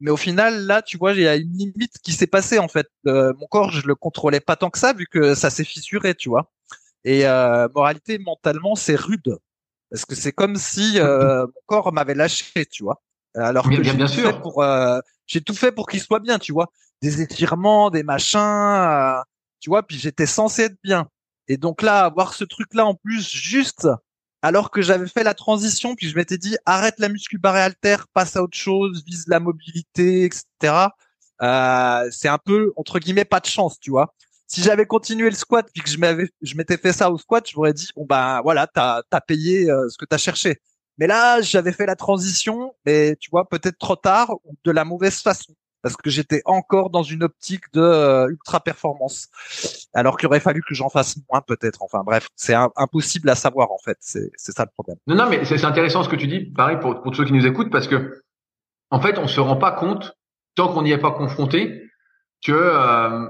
[0.02, 2.68] Mais au final, là, tu vois, il y a une limite qui s'est passée en
[2.68, 2.88] fait.
[3.08, 6.16] Euh, mon corps, je le contrôlais pas tant que ça, vu que ça s'est fissuré,
[6.16, 6.52] tu vois.
[7.06, 7.26] Et
[7.74, 9.38] moralité, mentalement, c'est rude
[9.96, 13.02] parce que c'est comme si euh, mon corps m'avait lâché, tu vois.
[13.34, 16.52] Alors que bien, j'ai tout, pour, euh, j'ai tout fait pour qu'il soit bien, tu
[16.52, 16.70] vois.
[17.02, 19.22] Des étirements, des machins, euh,
[19.62, 19.84] tu vois.
[19.84, 21.08] Puis j'étais censé être bien.
[21.48, 23.88] Et donc là, avoir ce truc-là en plus, juste
[24.42, 27.96] alors que j'avais fait la transition, puis je m'étais dit arrête la muscu barré alter,
[28.14, 30.90] passe à autre chose, vise la mobilité, etc.
[31.42, 34.14] Euh, c'est un peu entre guillemets pas de chance, tu vois
[34.48, 37.50] si j'avais continué le squat puis que je m'avais, je m'étais fait ça au squat,
[37.50, 40.62] je m'aurais dit bon bah voilà, t'as as payé euh, ce que t'as cherché.
[40.98, 44.86] Mais là, j'avais fait la transition, mais tu vois peut-être trop tard ou de la
[44.86, 49.28] mauvaise façon parce que j'étais encore dans une optique de euh, ultra performance,
[49.94, 51.84] alors qu'il aurait fallu que j'en fasse moins peut-être.
[51.84, 53.98] Enfin bref, c'est impossible à savoir en fait.
[54.00, 54.98] C'est ça le problème.
[55.06, 56.46] Non non, mais c'est intéressant ce que tu dis.
[56.46, 58.24] Pareil pour pour ceux qui nous écoutent parce que
[58.90, 60.18] en fait, on se rend pas compte
[60.56, 61.84] tant qu'on n'y est pas confronté
[62.44, 63.28] que euh,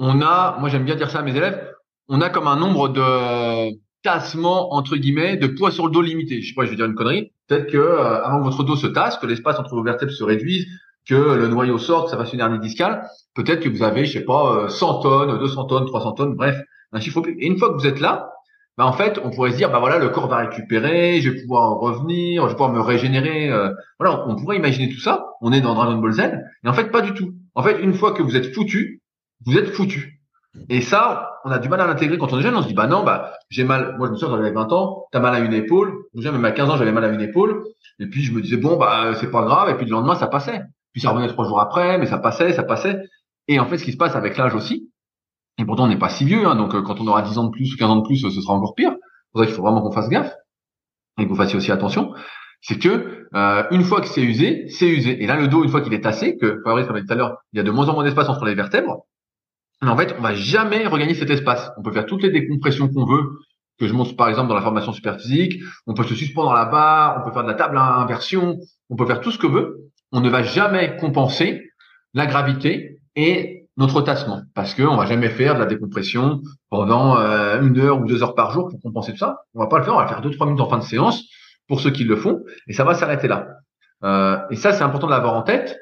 [0.00, 1.72] on a, moi j'aime bien dire ça à mes élèves,
[2.08, 6.40] on a comme un nombre de tassements entre guillemets de poids sur le dos limité.
[6.40, 7.32] Je sais pas, je vais dire une connerie.
[7.46, 10.24] Peut-être que euh, avant que votre dos se tasse, que l'espace entre vos vertèbres se
[10.24, 10.66] réduise,
[11.06, 14.18] que le noyau sorte, que ça fasse une hernie discale, peut-être que vous avez, je
[14.18, 16.58] sais pas, 100 euh, tonnes, 200 tonnes, 300 tonnes, bref,
[16.92, 17.36] un chiffre plus.
[17.38, 18.30] Et une fois que vous êtes là,
[18.78, 21.42] bah en fait, on pourrait se dire, bah voilà, le corps va récupérer, je vais
[21.42, 23.50] pouvoir revenir, je vais pouvoir me régénérer.
[23.50, 25.26] Euh, voilà, on pourrait imaginer tout ça.
[25.42, 26.20] On est dans Dragon Ball Z,
[26.64, 27.34] et en fait, pas du tout.
[27.54, 28.99] En fait, une fois que vous êtes foutu,
[29.46, 30.20] vous êtes foutu.
[30.68, 32.56] Et ça, on a du mal à l'intégrer quand on est jeune.
[32.56, 33.96] On se dit, bah non, bah j'ai mal.
[33.98, 35.92] Moi, je me souviens, j'avais 20 ans, t'as mal à une épaule.
[36.14, 37.64] Déjà, même à 15 ans, j'avais mal à une épaule.
[37.98, 39.70] Et puis, je me disais, bon, bah c'est pas grave.
[39.70, 40.62] Et puis, le lendemain, ça passait.
[40.92, 43.00] Puis, ça revenait trois jours après, mais ça passait, ça passait.
[43.48, 44.90] Et en fait, ce qui se passe avec l'âge aussi,
[45.58, 47.44] et pourtant, on n'est pas si vieux, hein, donc euh, quand on aura 10 ans
[47.44, 48.92] de plus ou 15 ans de plus, ce sera encore pire.
[48.92, 50.32] C'est pour ça qu'il faut vraiment qu'on fasse gaffe
[51.18, 52.14] et que vous fassiez aussi attention.
[52.62, 55.22] C'est que euh, une fois que c'est usé, c'est usé.
[55.22, 57.58] Et là, le dos, une fois qu'il est tassé, que Fabrice tout à l'heure, il
[57.58, 59.06] y a de moins en moins d'espace entre les vertèbres.
[59.82, 61.70] Mais en fait, on va jamais regagner cet espace.
[61.78, 63.38] On peut faire toutes les décompressions qu'on veut,
[63.78, 65.62] que je montre par exemple dans la formation super physique.
[65.86, 68.58] On peut se suspendre à la barre, on peut faire de la table à inversion,
[68.90, 69.90] on peut faire tout ce que veut.
[70.12, 71.70] On ne va jamais compenser
[72.12, 77.62] la gravité et notre tassement parce qu'on va jamais faire de la décompression pendant euh,
[77.62, 79.38] une heure ou deux heures par jour pour compenser tout ça.
[79.54, 80.84] On va pas le faire, on va le faire deux trois minutes en fin de
[80.84, 81.24] séance
[81.66, 83.46] pour ceux qui le font et ça va s'arrêter là.
[84.04, 85.78] Euh, et ça c'est important de l'avoir en tête,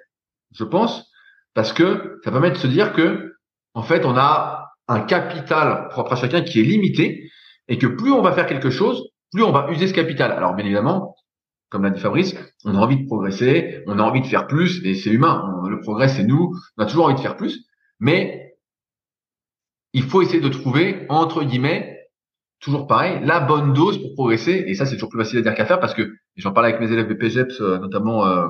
[0.55, 1.11] je pense,
[1.55, 3.35] parce que ça permet de se dire que
[3.75, 7.31] en fait on a un capital propre à chacun qui est limité
[7.69, 10.33] et que plus on va faire quelque chose, plus on va user ce capital.
[10.33, 11.15] Alors bien évidemment,
[11.71, 14.85] comme l'a dit Fabrice, on a envie de progresser, on a envie de faire plus,
[14.85, 15.63] et c'est humain.
[15.69, 16.55] le progrès, c'est nous.
[16.77, 17.67] On a toujours envie de faire plus.
[18.01, 18.55] Mais
[19.93, 21.99] il faut essayer de trouver, entre guillemets,
[22.61, 24.65] toujours pareil, la bonne dose pour progresser.
[24.67, 26.81] Et ça, c'est toujours plus facile à dire qu'à faire parce que j'en parlais avec
[26.81, 28.49] mes élèves de PGEPS, euh, notamment euh,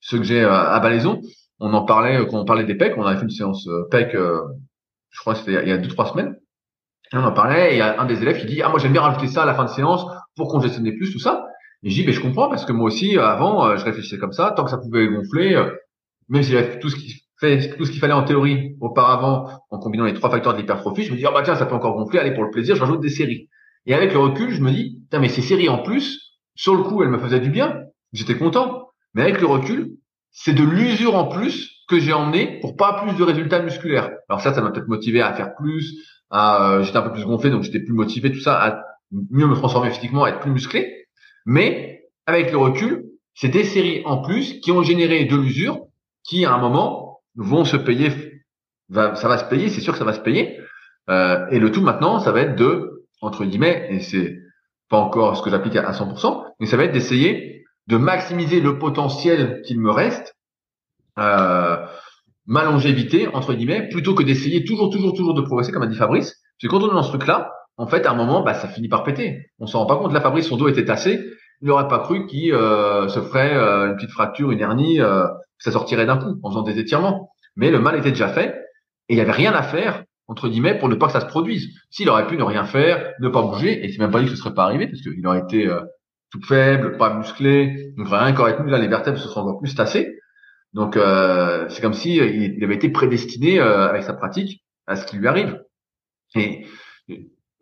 [0.00, 1.20] ceux que j'ai euh, à Balaison.
[1.60, 2.94] On en parlait quand on parlait des PEC.
[2.96, 6.36] On avait fait une séance PEC, je crois c'était il y a deux, trois semaines.
[7.12, 7.72] Et on en parlait.
[7.72, 9.42] Et il y a un des élèves qui dit, ah, moi, j'aime bien rajouter ça
[9.42, 10.04] à la fin de séance
[10.36, 11.46] pour congestionner plus, tout ça.
[11.82, 14.52] Et je dis, mais je comprends parce que moi aussi, avant, je réfléchissais comme ça.
[14.56, 15.62] Tant que ça pouvait gonfler,
[16.28, 20.04] même si tout ce qui fait tout ce qu'il fallait en théorie auparavant en combinant
[20.04, 22.18] les trois facteurs de l'hypertrophie, je me dis oh bah tiens ça peut encore gonfler,
[22.18, 23.48] allez pour le plaisir, je rajoute des séries.
[23.86, 26.82] Et avec le recul, je me dis putain mais ces séries en plus, sur le
[26.82, 27.80] coup elles me faisaient du bien,
[28.12, 28.86] j'étais content.
[29.14, 29.96] Mais avec le recul,
[30.32, 34.10] c'est de l'usure en plus que j'ai emmené pour pas plus de résultats musculaires.
[34.28, 35.96] Alors ça, ça m'a peut-être motivé à faire plus,
[36.30, 39.46] à euh, j'étais un peu plus gonflé donc j'étais plus motivé, tout ça, à mieux
[39.46, 41.06] me transformer physiquement, à être plus musclé.
[41.46, 45.80] Mais avec le recul, c'est des séries en plus qui ont généré de l'usure
[46.22, 48.10] qui à un moment vont se payer,
[48.92, 50.58] ça va se payer, c'est sûr que ça va se payer.
[51.08, 54.38] Euh, et le tout maintenant, ça va être de, entre guillemets, et c'est
[54.88, 58.78] pas encore ce que j'applique à 100%, mais ça va être d'essayer de maximiser le
[58.78, 60.36] potentiel qu'il me reste,
[61.18, 61.76] euh,
[62.46, 65.96] ma longévité, entre guillemets, plutôt que d'essayer toujours, toujours, toujours de progresser, comme a dit
[65.96, 66.34] Fabrice.
[66.60, 68.68] Parce que quand on est dans ce truc-là, en fait, à un moment, bah, ça
[68.68, 69.50] finit par péter.
[69.58, 70.12] On s'en rend pas compte.
[70.12, 71.24] Là, Fabrice, son dos était tassé.
[71.62, 75.26] Il n'aurait pas cru qu'il euh, se ferait euh, une petite fracture, une hernie, euh,
[75.58, 77.30] ça sortirait d'un coup en faisant des étirements.
[77.56, 78.54] Mais le mal était déjà fait
[79.08, 81.26] et il n'y avait rien à faire entre guillemets pour ne pas que ça se
[81.26, 81.76] produise.
[81.90, 84.30] S'il aurait pu ne rien faire, ne pas bouger, et c'est même pas dit que
[84.30, 85.80] ce serait pas arrivé parce qu'il aurait été euh,
[86.30, 89.74] tout faible, pas musclé, donc rien qu'aurait tenu là les vertèbres se seraient encore plus
[89.74, 90.18] tassées.
[90.72, 95.06] Donc euh, c'est comme si euh, il avait été prédestiné avec sa pratique à ce
[95.06, 95.60] qui lui arrive.
[96.36, 96.66] Et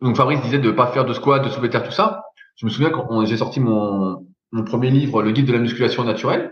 [0.01, 2.23] donc Fabrice disait de pas faire de squat, de soulever tout ça.
[2.55, 4.25] Je me souviens quand j'ai sorti mon,
[4.65, 6.51] premier livre, le guide de la musculation naturelle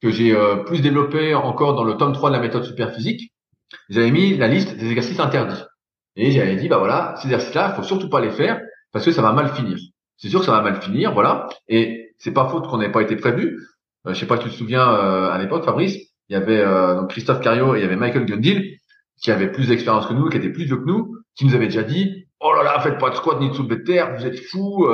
[0.00, 3.32] que j'ai euh, plus développé encore dans le tome 3 de la méthode superphysique,
[3.88, 5.62] j'avais mis la liste des exercices interdits.
[6.16, 8.60] Et j'avais dit, bah voilà, ces exercices-là, il faut surtout pas les faire
[8.92, 9.76] parce que ça va mal finir.
[10.18, 11.48] C'est sûr que ça va mal finir, voilà.
[11.68, 13.58] Et c'est pas faute qu'on n'ait pas été prévu.
[14.06, 15.96] Euh, je sais pas si tu te souviens euh, à l'époque, Fabrice,
[16.28, 18.78] il y avait euh, donc Christophe Cario et il y avait Michael Gundil
[19.20, 21.66] qui avait plus d'expérience que nous, qui était plus vieux que nous, qui nous avait
[21.66, 24.24] déjà dit, oh là là, faites pas de squat ni de soulevé de terre, vous
[24.24, 24.86] êtes fous,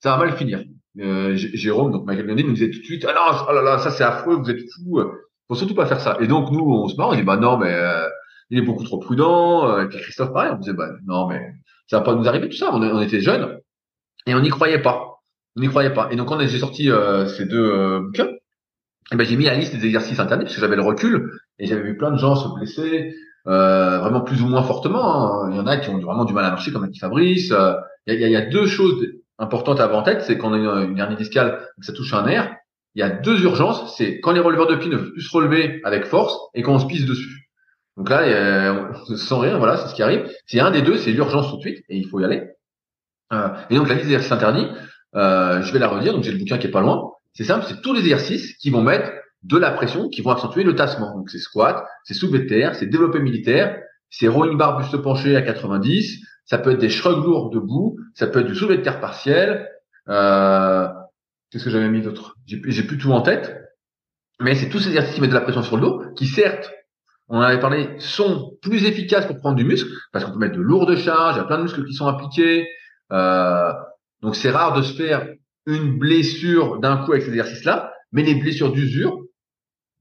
[0.00, 0.64] ça va mal finir
[1.00, 3.78] euh, Jérôme, donc Michael Gandhi, nous disait tout de suite, ah non, oh là là,
[3.78, 5.00] ça c'est affreux, vous êtes fous,
[5.48, 6.16] faut surtout pas faire ça.
[6.20, 8.08] Et donc nous, on se marre, on dit, bah non, mais euh,
[8.50, 9.68] il est beaucoup trop prudent.
[9.68, 11.40] Euh, et puis Christophe, pareil, on disait, bah non, mais
[11.86, 12.70] ça va pas nous arriver tout ça.
[12.72, 13.58] On était jeunes
[14.26, 15.22] et on n'y croyait pas.
[15.56, 16.08] On n'y croyait pas.
[16.10, 18.28] Et donc quand j'ai sorti euh, ces deux euh, bouquins,
[19.12, 21.66] et ben j'ai mis la liste des exercices interdits parce que j'avais le recul et
[21.66, 23.14] j'avais vu plein de gens se blesser.
[23.46, 25.44] Euh, vraiment plus ou moins fortement.
[25.44, 25.50] Hein.
[25.50, 27.52] Il y en a qui ont vraiment du mal à marcher, comme a dit Fabrice.
[28.06, 29.06] Il y, a, y a deux choses
[29.38, 32.24] importante à avoir en tête, c'est qu'on a une, hernie discale, que ça touche un
[32.24, 32.54] nerf.
[32.94, 35.36] Il y a deux urgences, c'est quand les releveurs de pied ne peuvent plus se
[35.36, 37.50] relever avec force et quand on se pisse dessus.
[37.96, 38.26] Donc là,
[39.08, 40.26] il sans rien, voilà, c'est ce qui arrive.
[40.46, 42.53] C'est un des deux, c'est l'urgence tout de suite et il faut y aller.
[43.32, 44.68] Euh, et donc la liste des exercices interdits,
[45.14, 46.12] euh, je vais la redire.
[46.12, 47.10] Donc j'ai le bouquin qui est pas loin.
[47.32, 49.10] C'est simple, c'est tous les exercices qui vont mettre
[49.42, 51.14] de la pression, qui vont accentuer le tassement.
[51.14, 53.76] Donc c'est squat, c'est soulevé de terre, c'est développé militaire,
[54.10, 58.26] c'est rowing bar buste penché à 90, ça peut être des shrugs lourds debout, ça
[58.26, 59.68] peut être du soulevé de terre partiel.
[60.08, 60.88] Euh,
[61.50, 62.34] Qu'est-ce que j'avais mis d'autre?
[62.46, 63.56] J'ai plus tout en tête,
[64.40, 66.72] mais c'est tous ces exercices qui mettent de la pression sur le dos, qui certes,
[67.28, 70.56] on en avait parlé, sont plus efficaces pour prendre du muscle, parce qu'on peut mettre
[70.56, 72.66] de lourdes charges, il y a plein de muscles qui sont appliqués.
[73.12, 73.72] Euh,
[74.22, 75.26] donc c'est rare de se faire
[75.66, 79.18] une blessure d'un coup avec ces exercices-là, mais les blessures d'usure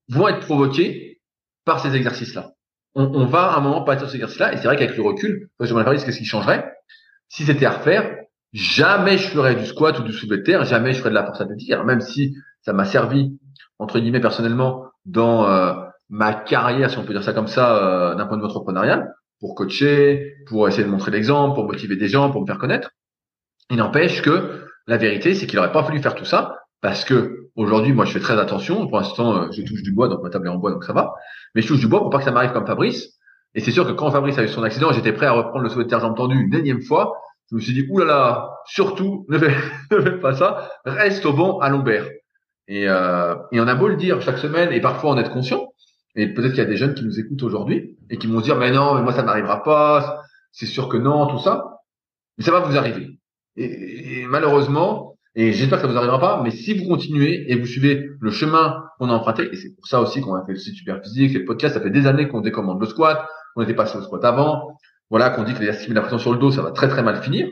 [0.10, 1.22] vont être provoquées
[1.66, 2.52] par ces exercices-là.
[2.96, 5.04] On, on, va à un moment pas de ces exercices-là, et c'est vrai qu'avec le
[5.04, 6.74] recul, je me ce qui changerait?
[7.30, 8.18] Si c'était à refaire,
[8.52, 11.26] jamais je ferais du squat ou du soulevé de terre, jamais je ferais de la
[11.26, 11.72] force athlétique.
[11.72, 13.36] Alors même si ça m'a servi
[13.80, 15.74] entre guillemets personnellement dans euh,
[16.10, 19.14] ma carrière, si on peut dire ça comme ça, euh, d'un point de vue entrepreneurial,
[19.44, 22.92] pour coacher, pour essayer de montrer l'exemple, pour motiver des gens, pour me faire connaître.
[23.70, 27.50] Il n'empêche que la vérité, c'est qu'il n'aurait pas fallu faire tout ça parce que
[27.58, 28.88] aujourd'hui, moi, je fais très attention.
[28.88, 30.94] Pour l'instant, euh, je touche du bois, donc ma table est en bois, donc ça
[30.94, 31.14] va.
[31.56, 33.20] Mais je touche du bois pour pas que ça m'arrive comme Fabrice.
[33.54, 35.68] Et c'est sûr que quand Fabrice a eu son accident, j'étais prêt à reprendre le
[35.68, 37.18] souhait de terre jambes une énième fois.
[37.52, 40.72] Je me suis dit, oulala, surtout, ne fais, pas ça.
[40.86, 42.08] Reste au bon à lombaire.
[42.70, 45.73] Et, euh, et on a beau le dire chaque semaine, et parfois en être conscient.
[46.16, 48.58] Et peut-être qu'il y a des jeunes qui nous écoutent aujourd'hui et qui vont dire,
[48.58, 50.22] mais non, mais moi ça n'arrivera pas.
[50.52, 51.80] C'est sûr que non, tout ça.
[52.38, 53.20] Mais ça va vous arriver.
[53.56, 57.66] Et, malheureusement, et j'espère que ça vous arrivera pas, mais si vous continuez et vous
[57.66, 60.60] suivez le chemin qu'on a emprunté, et c'est pour ça aussi qu'on a fait le
[60.60, 63.74] site Super Physique, le podcast, ça fait des années qu'on décommande le squat, on était
[63.74, 64.78] passé au squat avant,
[65.10, 67.04] voilà, qu'on dit que l'exercice de la pression sur le dos, ça va très très
[67.04, 67.48] mal finir.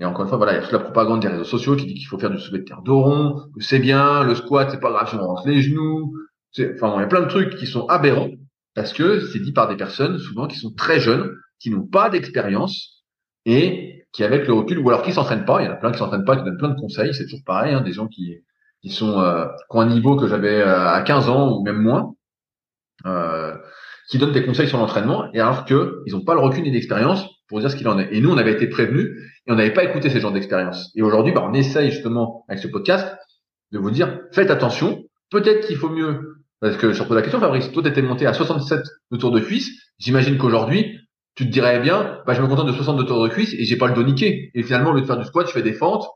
[0.00, 1.86] Et encore une fois, voilà, il y a toute la propagande des réseaux sociaux qui
[1.86, 4.80] dit qu'il faut faire du soulevé de terre d'oron, que c'est bien, le squat, c'est
[4.80, 6.14] pas grave si on rentre les genoux.
[6.58, 8.30] Enfin, il y a plein de trucs qui sont aberrants
[8.74, 12.10] parce que c'est dit par des personnes souvent qui sont très jeunes, qui n'ont pas
[12.10, 13.04] d'expérience
[13.46, 15.92] et qui avec le recul, ou alors qui s'entraînent pas, il y en a plein
[15.92, 18.38] qui s'entraînent pas, qui donnent plein de conseils, c'est toujours pareil, hein, des gens qui
[18.82, 21.80] qui sont euh, qui ont un niveau que j'avais euh, à 15 ans ou même
[21.80, 22.14] moins,
[23.06, 23.56] euh,
[24.08, 26.70] qui donnent des conseils sur l'entraînement, et alors que ils n'ont pas le recul ni
[26.70, 28.08] l'expérience pour dire ce qu'il en est.
[28.12, 29.08] Et nous, on avait été prévenus
[29.46, 30.90] et on n'avait pas écouté ces gens d'expérience.
[30.94, 33.16] Et aujourd'hui, bah, on essaye justement avec ce podcast
[33.72, 35.04] de vous dire faites attention.
[35.30, 36.29] Peut-être qu'il faut mieux
[36.60, 39.40] parce que je repose la question, Fabrice, toi, t'étais monté à 67 de tour de
[39.40, 39.70] cuisse.
[39.98, 40.98] J'imagine qu'aujourd'hui,
[41.34, 43.76] tu te dirais bien, bah, je me contente de 62 tours de cuisse et j'ai
[43.76, 44.50] pas le dos niqué.
[44.54, 46.06] Et finalement, au lieu de faire du squat, je fais des fentes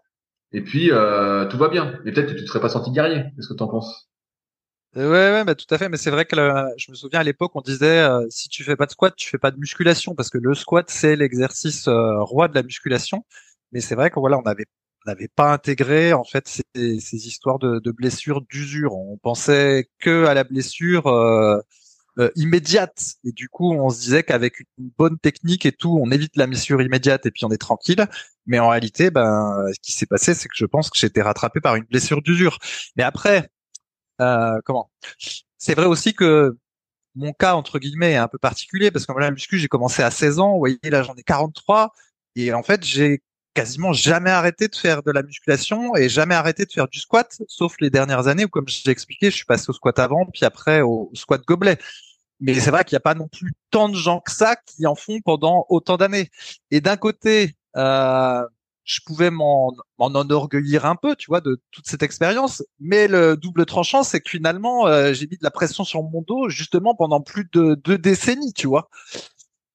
[0.52, 1.98] et puis euh, tout va bien.
[2.07, 3.24] Et peut-être que tu te serais pas senti guerrier.
[3.37, 4.09] Qu'est-ce que tu en penses?
[4.96, 5.88] Euh, Ouais, ouais, bah, tout à fait.
[5.88, 6.37] Mais c'est vrai que
[6.78, 9.28] je me souviens à l'époque, on disait euh, si tu fais pas de squat, tu
[9.28, 13.24] fais pas de musculation parce que le squat c'est l'exercice roi de la musculation.
[13.72, 14.66] Mais c'est vrai que voilà, on avait
[15.07, 18.95] n'avait pas intégré en fait ces, ces histoires de, de blessures d'usure.
[18.95, 21.09] On pensait que à la blessure
[22.19, 23.14] euh, immédiate.
[23.25, 26.47] Et du coup, on se disait qu'avec une bonne technique et tout, on évite la
[26.47, 28.07] blessure immédiate et puis on est tranquille.
[28.47, 31.61] Mais en réalité, ben, ce qui s'est passé, c'est que je pense que j'étais rattrapé
[31.61, 32.59] par une blessure d'usure.
[32.97, 33.51] Mais après,
[34.21, 34.90] euh, comment?
[35.59, 36.57] C'est vrai aussi que
[37.17, 40.03] mon cas entre guillemets est un peu particulier parce que moi la muscu j'ai commencé
[40.03, 41.93] à 16 ans, vous voyez là j'en ai 43
[42.37, 43.23] et en fait j'ai
[43.55, 47.38] quasiment jamais arrêté de faire de la musculation et jamais arrêté de faire du squat,
[47.49, 50.45] sauf les dernières années où, comme j'ai expliqué, je suis passé au squat avant, puis
[50.45, 51.79] après au squat gobelet.
[52.40, 54.87] Mais c'est vrai qu'il n'y a pas non plus tant de gens que ça qui
[54.87, 56.31] en font pendant autant d'années.
[56.73, 58.45] Et d'un côté, euh,
[58.85, 62.62] je pouvais m'en enorgueillir un peu, tu vois, de toute cette expérience.
[62.81, 66.23] Mais le double tranchant, c'est que finalement, euh, j'ai mis de la pression sur mon
[66.23, 68.90] dos justement pendant plus de deux décennies, tu vois.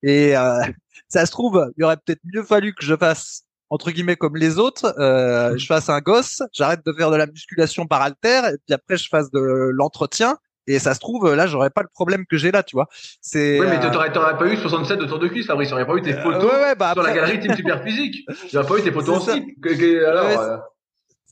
[0.03, 0.61] Et euh,
[1.07, 4.57] ça se trouve, il aurait peut-être mieux fallu que je fasse entre guillemets comme les
[4.57, 8.57] autres, euh, je fasse un gosse, j'arrête de faire de la musculation par haltère, et
[8.65, 9.39] puis après je fasse de
[9.73, 10.37] l'entretien.
[10.67, 12.87] Et ça se trouve, là, j'aurais pas le problème que j'ai là, tu vois.
[13.21, 13.59] C'est.
[13.59, 15.69] Oui, mais euh, t'aurais, pas eu 67 de tour de cuisse, Fabrice.
[15.69, 18.23] T'aurais pas eu tes euh, photos bah, sur la galerie Team Super Physique.
[18.51, 19.45] T'aurais pas eu tes photos en slip.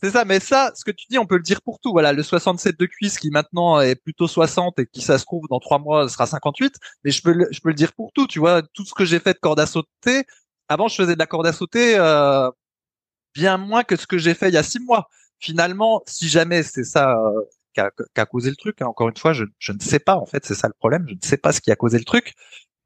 [0.01, 1.91] C'est ça, mais ça, ce que tu dis, on peut le dire pour tout.
[1.91, 5.45] Voilà, le 67 de cuisse qui maintenant est plutôt 60 et qui, ça se trouve,
[5.49, 6.75] dans trois mois sera 58.
[7.03, 8.25] Mais je peux, le, je peux le dire pour tout.
[8.25, 10.25] Tu vois, tout ce que j'ai fait de corde à sauter,
[10.69, 12.49] avant, je faisais de la corde à sauter euh,
[13.33, 15.09] bien moins que ce que j'ai fait il y a six mois.
[15.39, 17.41] Finalement, si jamais c'est ça euh,
[17.73, 17.81] qui,
[18.19, 20.15] a, causé le truc, hein, encore une fois, je, ne sais pas.
[20.15, 21.05] En fait, c'est ça le problème.
[21.07, 22.33] Je ne sais pas ce qui a causé le truc.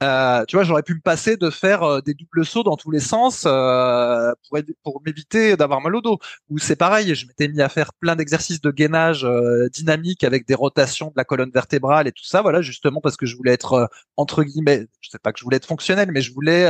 [0.03, 2.89] Euh, tu vois, j'aurais pu me passer de faire euh, des doubles sauts dans tous
[2.89, 6.17] les sens euh, pour, pour m'éviter d'avoir mal au dos.
[6.49, 10.47] Ou c'est pareil, je m'étais mis à faire plein d'exercices de gainage euh, dynamique avec
[10.47, 12.41] des rotations de la colonne vertébrale et tout ça.
[12.41, 15.57] Voilà, justement parce que je voulais être entre guillemets, je sais pas que je voulais
[15.57, 16.67] être fonctionnel, mais je voulais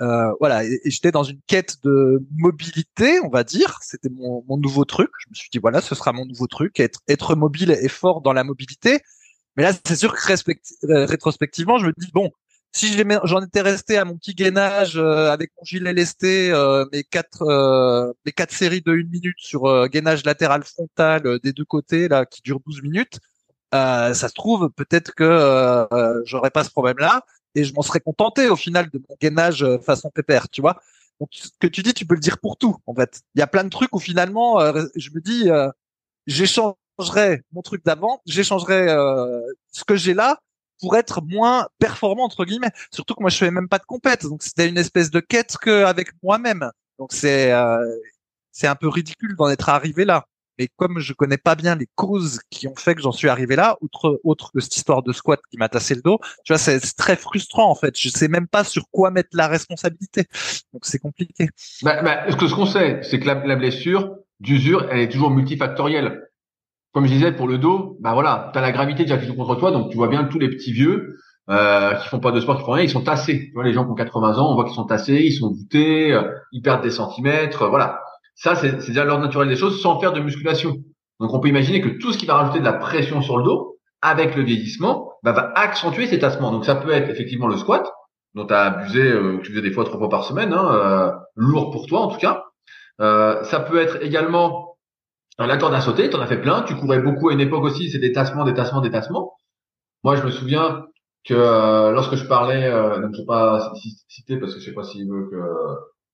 [0.00, 3.78] euh, voilà, et, j'étais dans une quête de mobilité, on va dire.
[3.82, 5.10] C'était mon, mon, nouveau truc.
[5.18, 8.20] Je me suis dit voilà, ce sera mon nouveau truc, être, être mobile et fort
[8.20, 9.00] dans la mobilité.
[9.56, 10.32] Mais là, c'est sûr que
[10.90, 12.30] euh, rétrospectivement, je me dis bon,
[12.76, 17.04] si j'en étais resté à mon petit gainage euh, avec mon gilet lesté, euh, mes
[17.04, 22.08] quatre euh, mes quatre séries de une minute sur gainage latéral frontal des deux côtés
[22.08, 23.18] là qui dure 12 minutes,
[23.72, 25.86] ça se trouve peut-être que
[26.24, 27.22] j'aurais pas ce problème là
[27.56, 30.80] et je m'en serais contenté au final de mon gainage euh, façon pépère, tu vois.
[31.20, 33.22] Donc ce que tu dis, tu peux le dire pour tout en fait.
[33.34, 35.70] Il y a plein de trucs où finalement euh, je me dis euh,
[36.26, 38.86] j'échangerais mon truc d'avant, j'échangerais
[39.72, 40.38] ce que j'ai là
[40.80, 42.72] pour être moins performant entre guillemets.
[42.92, 45.56] Surtout que moi je fais même pas de compète, donc c'était une espèce de quête
[45.56, 46.70] qu'avec moi-même.
[46.98, 47.52] Donc c'est
[48.52, 50.26] c'est un peu ridicule d'en être arrivé là
[50.58, 53.56] mais comme je connais pas bien les causes qui ont fait que j'en suis arrivé
[53.56, 56.58] là, outre autre que cette histoire de squat qui m'a tassé le dos, tu vois,
[56.58, 57.98] c'est très frustrant en fait.
[57.98, 60.24] Je sais même pas sur quoi mettre la responsabilité,
[60.72, 61.48] donc c'est compliqué.
[61.82, 66.22] Bah, bah, ce qu'on sait, c'est que la, blessure d'usure, elle est toujours multifactorielle.
[66.92, 69.34] Comme je disais pour le dos, bah voilà, tu as la gravité déjà qui joue
[69.34, 71.18] contre toi, donc tu vois bien tous les petits vieux
[71.50, 73.46] euh, qui font pas de sport, qui font rien, ils sont tassés.
[73.48, 75.52] Tu vois, les gens qui ont 80 ans, on voit qu'ils sont tassés, ils sont
[75.52, 78.00] voûtés, euh, ils perdent des centimètres, voilà.
[78.36, 80.76] Ça, c'est déjà l'ordre naturel des choses sans faire de musculation.
[81.20, 83.44] Donc, on peut imaginer que tout ce qui va rajouter de la pression sur le
[83.44, 86.52] dos, avec le vieillissement, bah, va accentuer ces tassements.
[86.52, 87.90] Donc, ça peut être effectivement le squat,
[88.34, 91.12] dont tu as abusé, euh, tu faisais des fois trois fois par semaine, hein, euh,
[91.34, 92.44] lourd pour toi en tout cas.
[93.00, 94.76] Euh, ça peut être également
[95.38, 97.64] la corde à sauter, tu en as fait plein, tu courais beaucoup à une époque
[97.64, 99.36] aussi, c'est des tassements, des tassements, des tassements.
[100.04, 100.86] Moi, je me souviens
[101.24, 103.72] que euh, lorsque je parlais, euh, donc je vais pas
[104.08, 105.36] citer parce que je sais pas s'il veut que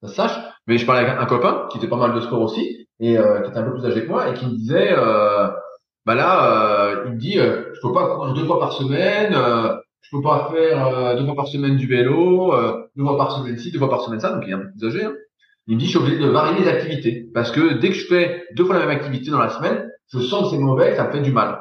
[0.02, 0.38] ça sache.
[0.66, 3.40] Mais je parlais avec un copain qui était pas mal de sport aussi et euh,
[3.40, 5.48] qui était un peu plus âgé que moi et qui me disait, euh,
[6.06, 10.16] bah là, euh, il me dit, je peux pas courir deux fois par semaine, je
[10.16, 12.54] peux pas faire deux fois par semaine du vélo,
[12.96, 14.30] deux fois par semaine ci, deux fois par semaine ça.
[14.30, 15.04] Donc il est un peu plus âgé.
[15.04, 15.14] Hein.
[15.68, 18.06] Il me dit, je suis obligé de varier les activités parce que dès que je
[18.06, 21.06] fais deux fois la même activité dans la semaine, je sens que c'est mauvais, ça
[21.06, 21.60] me fait du mal.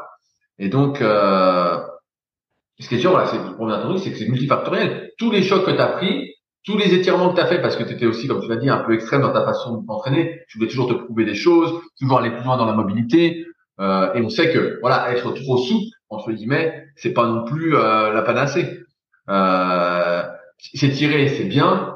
[0.57, 5.11] Et donc, ce qui est sûr, voilà, c'est le premier truc, c'est que c'est multifactoriel.
[5.17, 6.30] Tous les chocs que tu as pris,
[6.63, 8.57] tous les étirements que tu as fait, parce que tu étais aussi, comme tu l'as
[8.57, 11.73] dit, un peu extrême dans ta façon d'entraîner, tu voulais toujours te prouver des choses,
[11.99, 13.45] toujours aller plus loin dans la mobilité,
[13.79, 17.75] euh, et on sait que voilà, être trop souple, entre guillemets, c'est pas non plus
[17.75, 18.81] euh, la panacée.
[19.29, 20.23] Euh,
[20.57, 21.95] s'étirer, c'est bien,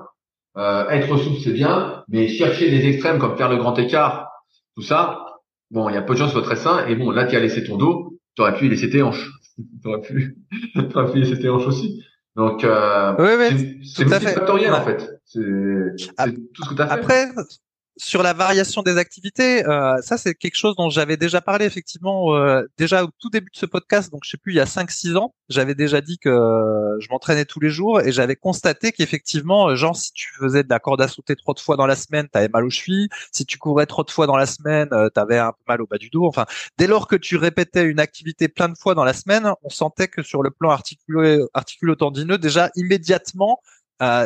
[0.57, 4.30] euh, être souple, c'est bien, mais chercher des extrêmes comme faire le grand écart,
[4.76, 5.26] tout ça,
[5.70, 7.36] bon, il y a peu de gens qui soient très sains, et bon, là, tu
[7.36, 9.32] as laissé ton dos, tu aurais pu laisser tes hanches.
[9.57, 10.38] tu aurais pu,
[10.95, 12.03] aurais pu laisser tes hanches aussi.
[12.36, 15.22] Donc, euh, oui, c'est multifactoriel en fait.
[15.26, 16.94] C'est tout ce que tu as fait.
[16.94, 17.28] Après,
[17.98, 22.36] sur la variation des activités, euh, ça c'est quelque chose dont j'avais déjà parlé effectivement
[22.36, 24.66] euh, déjà au tout début de ce podcast, donc je sais plus il y a
[24.66, 28.91] 5-6 ans, j'avais déjà dit que euh, je m'entraînais tous les jours et j'avais constaté
[28.91, 31.86] qu'effectivement, euh, genre si tu faisais de la corde à sauter trop de fois dans
[31.86, 34.46] la semaine, tu avais mal aux chevilles, si tu courais trop de fois dans la
[34.46, 36.26] semaine, tu avais un peu mal au bas du dos.
[36.26, 36.46] Enfin,
[36.78, 40.08] dès lors que tu répétais une activité plein de fois dans la semaine, on sentait
[40.08, 43.62] que sur le plan articulo-tendineux, déjà immédiatement,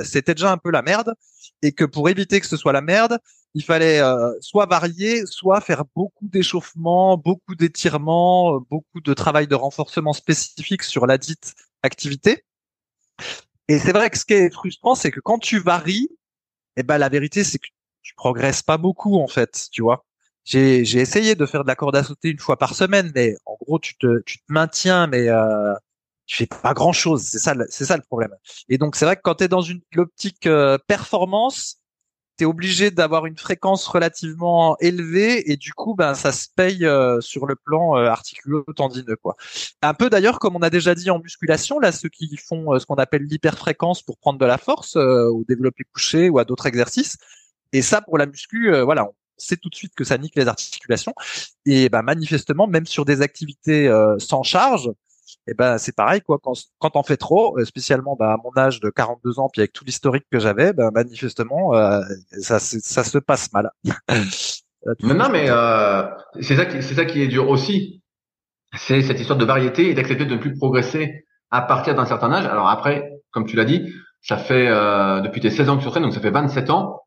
[0.04, 1.14] c'était déjà un peu la merde
[1.62, 3.20] et que pour éviter que ce soit la merde,
[3.56, 9.48] il fallait euh, soit varier, soit faire beaucoup d'échauffement, beaucoup d'étirements, euh, beaucoup de travail
[9.48, 12.46] de renforcement spécifique sur la dite activité.
[13.68, 16.10] Et c'est vrai que ce qui est frustrant, c'est que quand tu varies,
[16.78, 17.68] eh ben la vérité c'est que
[18.02, 20.06] tu progresses pas beaucoup en fait, tu vois.
[20.46, 23.36] J'ai j'ai essayé de faire de la corde à sauter une fois par semaine, mais
[23.46, 25.74] en gros tu te tu te maintiens, mais euh,
[26.26, 27.24] tu fais pas grand chose.
[27.24, 28.32] C'est ça c'est ça le problème.
[28.70, 31.79] Et donc c'est vrai que quand tu es dans une l'optique euh, performance,
[32.40, 37.20] tu obligé d'avoir une fréquence relativement élevée et du coup ben ça se paye euh,
[37.20, 39.36] sur le plan euh, articulo-tendineux quoi.
[39.82, 42.80] Un peu d'ailleurs comme on a déjà dit en musculation là ceux qui font euh,
[42.80, 46.66] ce qu'on appelle l'hyperfréquence pour prendre de la force au développé couché ou à d'autres
[46.66, 47.18] exercices
[47.74, 50.48] et ça pour la muscu voilà on sait tout de suite que ça nique les
[50.48, 51.14] articulations
[51.66, 54.92] et ben manifestement même sur des activités sans charge
[55.48, 56.40] et ben c'est pareil quoi.
[56.42, 59.62] Quand quand on fait trop euh, spécialement bah, à mon âge de 42 ans puis
[59.62, 62.02] avec tout l'historique que j'avais ben manifestement euh,
[62.32, 63.72] ça ça se passe mal.
[65.04, 66.04] Non, non mais euh,
[66.40, 68.02] c'est ça qui c'est ça qui est dur aussi.
[68.78, 72.32] C'est cette histoire de variété et d'accepter de ne plus progresser à partir d'un certain
[72.32, 72.46] âge.
[72.46, 74.68] Alors après comme tu l'as dit ça fait
[75.22, 77.02] depuis tes 16 ans que tu t'entraînes donc ça fait 27 ans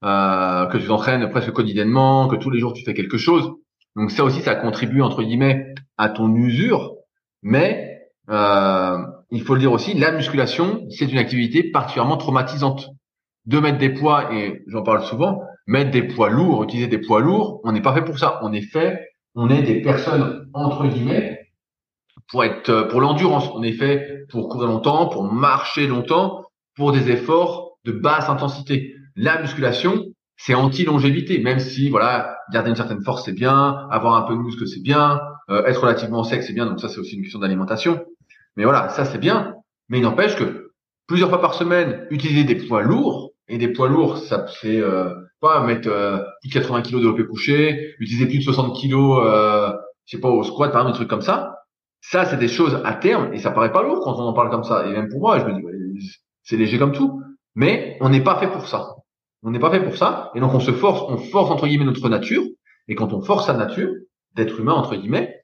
[0.00, 3.52] que tu t'entraînes presque quotidiennement que tous les jours tu fais quelque chose.
[3.94, 6.94] Donc ça aussi ça contribue entre guillemets à ton usure
[7.42, 7.98] mais
[8.30, 8.98] euh,
[9.30, 12.90] il faut le dire aussi, la musculation, c'est une activité particulièrement traumatisante.
[13.46, 17.20] De mettre des poids, et j'en parle souvent, mettre des poids lourds, utiliser des poids
[17.20, 18.40] lourds, on n'est pas fait pour ça.
[18.42, 19.00] On est fait,
[19.34, 21.52] on est des personnes entre guillemets
[22.28, 23.48] pour être pour l'endurance.
[23.54, 26.44] On est fait pour courir longtemps, pour marcher longtemps,
[26.76, 28.94] pour des efforts de basse intensité.
[29.16, 30.04] La musculation,
[30.36, 34.40] c'est anti-longévité, même si voilà, garder une certaine force c'est bien, avoir un peu de
[34.40, 35.20] muscle c'est bien,
[35.50, 38.04] euh, être relativement sec c'est bien, donc ça c'est aussi une question d'alimentation.
[38.56, 39.54] Mais voilà, ça c'est bien,
[39.88, 40.72] mais il n'empêche que
[41.06, 45.14] plusieurs fois par semaine, utiliser des poids lourds, et des poids lourds, ça c'est euh,
[45.40, 48.94] pas mettre euh, plus de 80 kg de développé couché, utiliser plus de 60 kg,
[48.94, 49.72] euh,
[50.06, 51.54] je sais pas, au squat par exemple, des trucs comme ça.
[52.00, 54.50] Ça, c'est des choses à terme, et ça paraît pas lourd quand on en parle
[54.50, 54.86] comme ça.
[54.86, 56.08] Et même pour moi, je me dis,
[56.44, 57.22] c'est léger comme tout.
[57.54, 58.94] Mais on n'est pas fait pour ça.
[59.42, 60.30] On n'est pas fait pour ça.
[60.34, 62.42] Et donc on se force, on force entre guillemets notre nature.
[62.86, 63.90] Et quand on force sa nature,
[64.34, 65.37] d'être humain entre guillemets,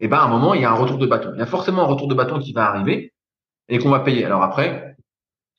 [0.00, 1.32] et eh ben à un moment il y a un retour de bâton.
[1.34, 3.12] Il y a forcément un retour de bâton qui va arriver
[3.68, 4.24] et qu'on va payer.
[4.24, 4.96] Alors après,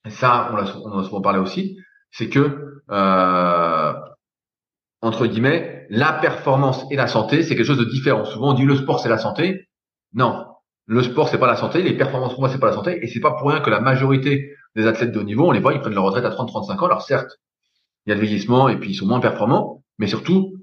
[0.07, 1.77] ça on, a souvent parlé aussi,
[2.11, 3.93] c'est que euh,
[5.01, 8.23] entre guillemets la performance et la santé c'est quelque chose de différent.
[8.23, 9.67] Souvent on dit le sport c'est la santé.
[10.13, 10.45] Non,
[10.85, 13.07] le sport c'est pas la santé, les performances pour moi c'est pas la santé et
[13.07, 15.73] c'est pas pour rien que la majorité des athlètes de haut niveau, on les voit,
[15.73, 16.85] ils prennent leur retraite à 30-35 ans.
[16.85, 17.39] Alors certes,
[18.05, 20.53] il y a le vieillissement et puis ils sont moins performants, mais surtout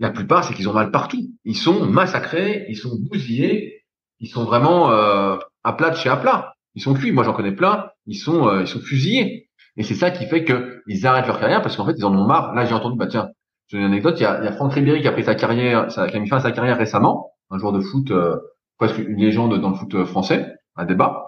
[0.00, 1.30] la plupart, c'est qu'ils ont mal partout.
[1.44, 3.84] Ils sont massacrés, ils sont bousillés,
[4.18, 6.54] ils sont vraiment euh, à plat de chez à plat.
[6.74, 7.12] Ils sont cuits.
[7.12, 7.90] Moi, j'en connais plein.
[8.06, 9.50] Ils sont, euh, ils sont fusillés.
[9.76, 12.26] Et c'est ça qui fait qu'ils arrêtent leur carrière parce qu'en fait, ils en ont
[12.26, 12.54] marre.
[12.54, 13.28] Là, j'ai entendu, bah tiens,
[13.68, 14.18] j'ai une anecdote.
[14.18, 16.18] Il y a, il y a Franck Ribéry qui a pris sa carrière, qui a
[16.18, 18.36] mis fin à sa carrière récemment, un joueur de foot, euh,
[18.78, 21.26] presque une légende dans le foot français, un débat.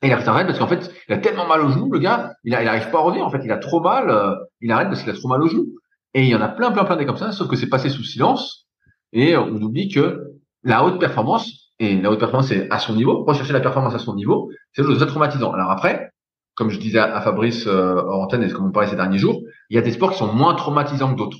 [0.00, 2.54] Et il arrête parce qu'en fait, il a tellement mal au genou, le gars, il,
[2.54, 3.26] a, il arrive pas à revenir.
[3.26, 4.38] En fait, il a trop mal.
[4.60, 5.66] il arrête parce qu'il a trop mal au genou.
[6.14, 7.90] Et il y en a plein, plein, plein des comme ça, sauf que c'est passé
[7.90, 8.66] sous silence.
[9.12, 10.32] Et on oublie que
[10.62, 13.98] la haute performance, et la haute performance c'est à son niveau, rechercher la performance à
[13.98, 15.52] son niveau, c'est quelque chose de traumatisant.
[15.52, 16.10] Alors après,
[16.54, 19.40] comme je disais à Fabrice euh, hors antenne et comme on parlait ces derniers jours,
[19.70, 21.38] il y a des sports qui sont moins traumatisants que d'autres.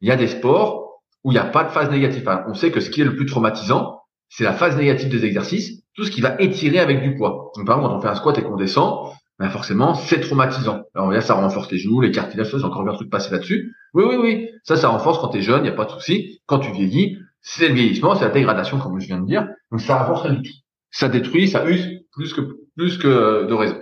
[0.00, 2.28] Il y a des sports où il n'y a pas de phase négative.
[2.46, 5.82] on sait que ce qui est le plus traumatisant, c'est la phase négative des exercices,
[5.94, 7.50] tout ce qui va étirer avec du poids.
[7.56, 10.82] Donc, par exemple, quand on fait un squat et qu'on descend, ben forcément, c'est traumatisant.
[10.94, 13.74] Alors là, ça renforce les genoux, les cartilages, j'ai encore vu un truc passer là-dessus.
[13.94, 15.90] Oui, oui, oui, ça, ça renforce quand tu es jeune, il n'y a pas de
[15.90, 16.40] souci.
[16.46, 19.46] Quand tu vieillis, c'est le vieillissement, c'est la dégradation, comme je viens de dire.
[19.70, 20.50] Donc ça renforce rien du.
[20.90, 22.40] Ça détruit, ça use plus que
[22.76, 23.76] plus que de raison.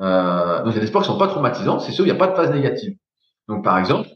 [0.00, 2.16] Euh, donc il y a des sports qui sont pas traumatisants, c'est sûr, il n'y
[2.16, 2.96] a pas de phase négative.
[3.48, 4.08] Donc par exemple,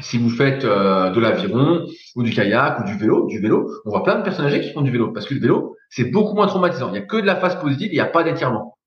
[0.00, 3.90] si vous faites euh, de l'aviron ou du kayak ou du vélo, du vélo, on
[3.90, 6.34] voit plein de personnes âgées qui font du vélo parce que le vélo, c'est beaucoup
[6.34, 6.88] moins traumatisant.
[6.88, 8.77] Il n'y a que de la phase positive, il n'y a pas d'étirement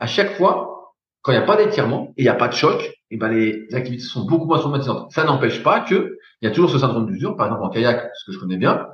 [0.00, 2.54] à chaque fois, quand il n'y a pas d'étirement et il n'y a pas de
[2.54, 5.12] choc, et eh ben les activités sont beaucoup moins traumatisantes.
[5.12, 7.36] Ça n'empêche pas que il y a toujours ce syndrome d'usure.
[7.36, 8.86] Par exemple, en kayak, ce que je connais bien,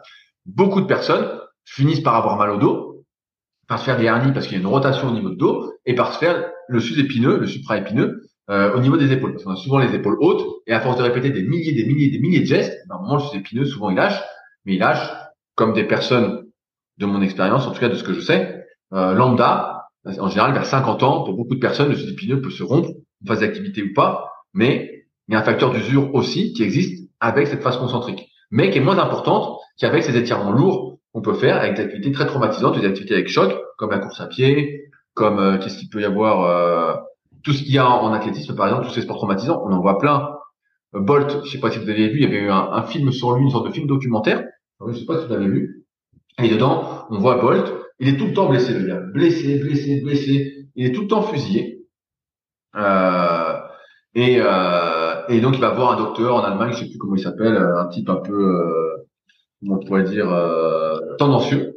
[0.47, 3.05] beaucoup de personnes finissent par avoir mal au dos,
[3.69, 5.73] par se faire des hernies parce qu'il y a une rotation au niveau du dos,
[5.85, 9.33] et par se faire le sus-épineux, le supra-épineux, euh, au niveau des épaules.
[9.33, 11.85] Parce qu'on a souvent les épaules hautes, et à force de répéter des milliers, des
[11.85, 14.21] milliers, des milliers de gestes, ben, moment, le sus-épineux, souvent il lâche,
[14.65, 15.09] mais il lâche,
[15.55, 16.47] comme des personnes
[16.99, 19.76] de mon expérience, en tout cas de ce que je sais, euh, lambda,
[20.07, 23.27] en général, vers 50 ans, pour beaucoup de personnes, le épineux peut se rompre, en
[23.27, 27.47] phase d'activité ou pas, mais il y a un facteur d'usure aussi qui existe avec
[27.47, 31.57] cette phase concentrique, mais qui est moins importante qu'avec ces étirements lourds qu'on peut faire
[31.57, 35.39] avec des activités très traumatisantes, des activités avec choc, comme la course à pied, comme
[35.39, 36.95] euh, qu'est-ce qu'il peut y avoir, euh,
[37.43, 39.81] tout ce qu'il y a en, athlétisme, par exemple, tous ces sports traumatisants, on en
[39.81, 40.31] voit plein.
[40.95, 42.83] Euh, Bolt, je sais pas si vous avez vu, il y avait eu un, un,
[42.83, 44.45] film sur lui, une sorte de film documentaire.
[44.87, 45.87] Je sais pas si vous l'avez vu.
[46.43, 49.01] Et dedans, on voit Bolt il est tout le temps blessé, le gars.
[49.01, 50.69] Blessé, blessé, blessé.
[50.75, 51.87] Il est tout le temps fusillé.
[52.77, 53.59] Euh,
[54.15, 57.17] et, euh, et donc, il va voir un docteur en Allemagne, je sais plus comment
[57.17, 59.07] il s'appelle, euh, un type un peu, euh,
[59.69, 60.29] on pourrait dire,
[61.19, 61.77] tendancieux.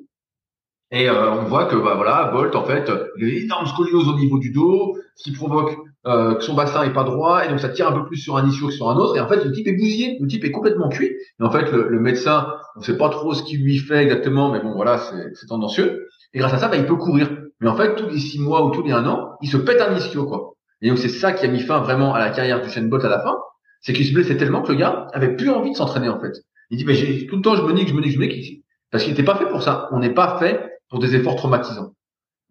[0.92, 4.16] Et on voit que bah voilà, Bolt en fait, il a une énorme scoliose au
[4.16, 7.60] niveau du dos, ce qui provoque euh, que son bassin est pas droit, et donc
[7.60, 9.18] ça tire un peu plus sur un ischio que sur un autre.
[9.18, 11.10] Et en fait, le type est bousillé, le type est complètement cuit.
[11.40, 14.62] Et en fait, le, médecin, on sait pas trop ce qu'il lui fait exactement, mais
[14.62, 14.98] bon voilà,
[15.34, 16.08] c'est tendancieux.
[16.34, 17.30] Et grâce à ça, bah, il peut courir.
[17.60, 19.82] Mais en fait, tous les six mois ou tous les un an, il se pète
[19.82, 20.54] un ischio quoi.
[20.82, 23.10] Et donc c'est ça qui a mis fin vraiment à la carrière du Bolt à
[23.10, 23.38] la fin,
[23.82, 26.32] c'est qu'il se blessait tellement que le gars avait plus envie de s'entraîner en fait.
[26.70, 28.26] Il dit mais j'ai tout le temps je me nique, je me nique, je me
[28.26, 29.90] nique, parce qu'il n'était pas fait pour ça.
[29.92, 31.94] On n'est pas fait pour des efforts traumatisants.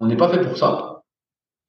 [0.00, 0.97] On n'est pas fait pour ça.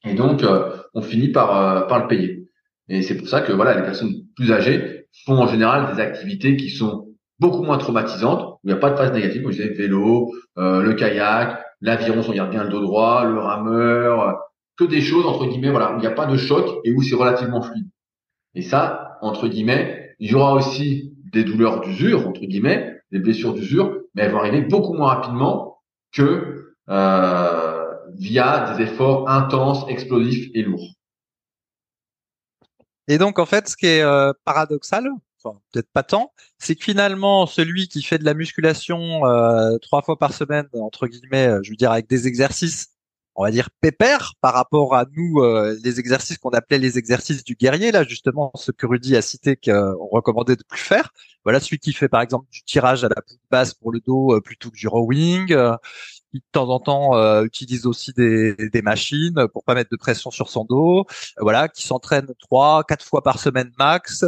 [0.06, 2.48] Et donc, euh, on finit par, euh, par le payer.
[2.88, 6.58] Et c'est pour ça que voilà, les personnes plus âgées font en général des activités
[6.58, 7.08] qui sont
[7.40, 9.76] beaucoup moins traumatisantes, où il n'y a pas de phase négative, comme je disais, le
[9.76, 14.40] vélo, euh, le kayak, l'aviron, on garde bien le dos droit, le rameur,
[14.78, 17.02] que des choses, entre guillemets, voilà, où il n'y a pas de choc et où
[17.02, 17.88] c'est relativement fluide.
[18.56, 23.54] Et ça, entre guillemets, il y aura aussi des douleurs d'usure, entre guillemets, des blessures
[23.54, 25.78] d'usure, mais elles vont arriver beaucoup moins rapidement
[26.12, 27.69] que euh,
[28.18, 30.96] via des efforts intenses, explosifs et lourds.
[33.08, 35.10] Et donc en fait, ce qui est euh, paradoxal,
[35.44, 40.04] enfin, peut-être pas tant, c'est que finalement celui qui fait de la musculation euh, trois
[40.04, 42.90] fois par semaine, entre guillemets, je veux dire avec des exercices,
[43.36, 45.42] on va dire pépère par rapport à nous,
[45.84, 49.56] les exercices qu'on appelait les exercices du guerrier, là justement, ce que Rudy a cité
[49.56, 51.12] qu'on recommandait de plus faire.
[51.46, 54.40] Voilà, celui qui fait par exemple du tirage à la poutre basse pour le dos
[54.42, 55.56] plutôt que du rowing,
[56.32, 59.98] qui de temps en temps euh, utilise aussi des, des, machines pour pas mettre de
[59.98, 64.26] pression sur son dos, euh, voilà, qui s'entraîne trois, quatre fois par semaine max,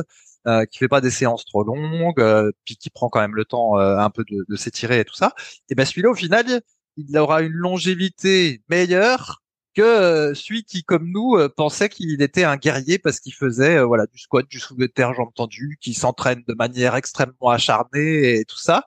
[0.47, 3.45] euh, qui fait pas des séances trop longues, euh, puis qui prend quand même le
[3.45, 5.33] temps un peu de, de s'étirer et tout ça.
[5.69, 6.61] Et ben celui-là au final,
[6.97, 9.41] il aura une longévité meilleure
[9.73, 14.17] que celui qui, comme nous, pensait qu'il était un guerrier parce qu'il faisait voilà du
[14.19, 18.57] squat, du soulevé de terre, jambes tendues, qui s'entraîne de manière extrêmement acharnée et tout
[18.57, 18.85] ça.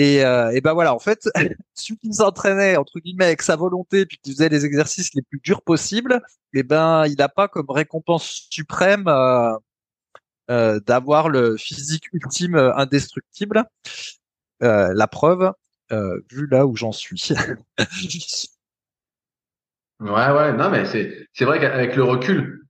[0.00, 1.28] Et, euh, ben voilà, en fait,
[1.74, 5.40] celui qui s'entraînait entre guillemets avec sa volonté, puis qui faisait les exercices les plus
[5.44, 6.22] durs possibles,
[6.54, 9.52] et eh ben il n'a pas comme récompense suprême euh,
[10.50, 13.66] euh, d'avoir le physique ultime euh, indestructible.
[14.60, 15.52] La preuve,
[15.90, 17.28] vu là où j'en suis.
[20.00, 22.66] ouais, ouais, non, mais c'est c'est vrai qu'avec le recul,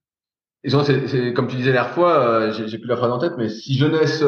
[1.37, 4.19] comme tu disais la fois, j'ai plus la phrase en tête, mais si jeunesse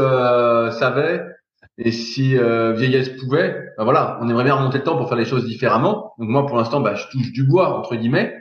[0.78, 1.31] savait
[1.78, 5.16] et si euh, vieillesse pouvait, ben voilà, on aimerait bien remonter le temps pour faire
[5.16, 6.12] les choses différemment.
[6.18, 8.34] Donc moi, pour l'instant, bah, je touche du bois entre guillemets,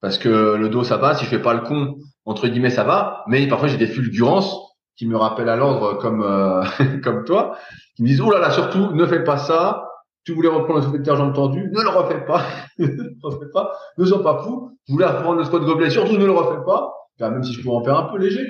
[0.00, 1.14] parce que le dos ça va.
[1.14, 1.96] Si je fais pas le con
[2.26, 3.24] entre guillemets, ça va.
[3.28, 4.58] Mais parfois j'ai des fulgurances
[4.96, 6.64] qui me rappellent à l'ordre comme euh,
[7.02, 7.56] comme toi,
[7.96, 9.82] qui me disent oh là là, surtout ne fais pas ça.
[10.24, 12.42] Tu voulais reprendre le souffle de jambes tendues, ne le refais pas,
[12.78, 14.76] ne le refais pas, ne sois pas fou.
[14.84, 16.92] Tu voulais reprendre le squat gobelet, surtout ne le refais pas.
[17.20, 18.44] même si je pourrais en faire un peu léger,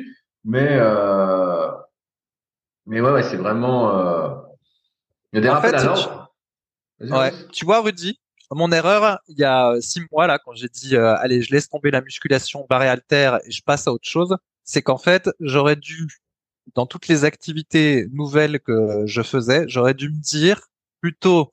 [0.44, 1.25] mais euh,
[2.87, 3.97] mais ouais, ouais c'est vraiment.
[3.97, 4.28] Euh...
[5.32, 7.12] Il y a des en fait, tu...
[7.12, 7.32] Ouais.
[7.53, 8.18] tu vois, Rudy,
[8.53, 11.68] mon erreur, il y a six mois là, quand j'ai dit euh, allez, je laisse
[11.68, 15.76] tomber la musculation barré alter et je passe à autre chose, c'est qu'en fait, j'aurais
[15.76, 16.09] dû
[16.74, 20.61] dans toutes les activités nouvelles que je faisais, j'aurais dû me dire
[21.01, 21.51] plutôt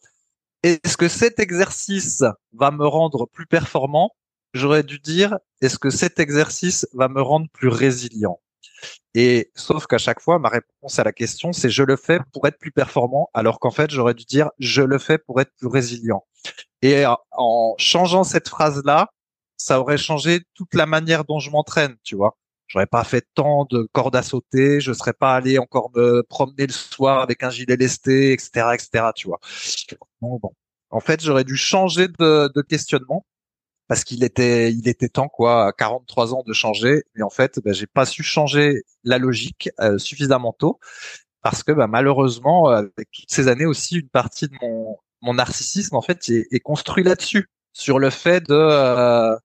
[0.64, 2.24] est-ce que cet exercice
[2.54, 4.12] va me rendre plus performant?
[4.54, 8.40] J'aurais dû dire est-ce que cet exercice va me rendre plus résilient?
[9.16, 12.48] Et sauf qu'à chaque fois, ma réponse à la question, c'est je le fais pour
[12.48, 15.68] être plus performant, alors qu'en fait, j'aurais dû dire je le fais pour être plus
[15.68, 16.26] résilient.
[16.82, 19.10] Et en changeant cette phrase-là,
[19.58, 22.38] ça aurait changé toute la manière dont je m'entraîne, tu vois.
[22.68, 26.66] J'aurais pas fait tant de cordes à sauter, je serais pas allé encore me promener
[26.66, 29.40] le soir avec un gilet lesté, etc., etc., tu vois.
[30.90, 33.26] En fait, j'aurais dû changer de questionnement
[33.88, 37.04] parce qu'il était il était temps quoi à 43 ans de changer.
[37.16, 40.80] Mais en fait ben, j'ai pas su changer la logique euh, suffisamment tôt
[41.42, 45.36] parce que ben, malheureusement euh, avec toutes ces années aussi une partie de mon mon
[45.36, 49.36] narcissisme en fait est, est construit là-dessus sur le fait de euh,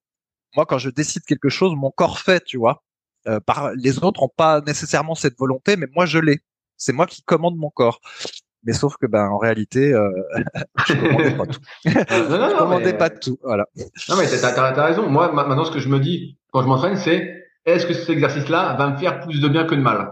[0.57, 2.82] moi quand je décide quelque chose mon corps fait tu vois.
[3.45, 6.41] Par les autres ont pas nécessairement cette volonté mais moi je l'ai.
[6.78, 8.01] C'est moi qui commande mon corps
[8.64, 10.11] mais sauf que ben en réalité euh,
[10.86, 11.61] je commandais pas tout.
[11.86, 13.66] Euh, non, non, je commandais pas tout voilà.
[14.09, 15.09] non mais t'as as, raison.
[15.09, 17.34] Moi maintenant ce que je me dis quand je m'entraîne c'est
[17.64, 20.11] est-ce que cet exercice là va me faire plus de bien que de mal?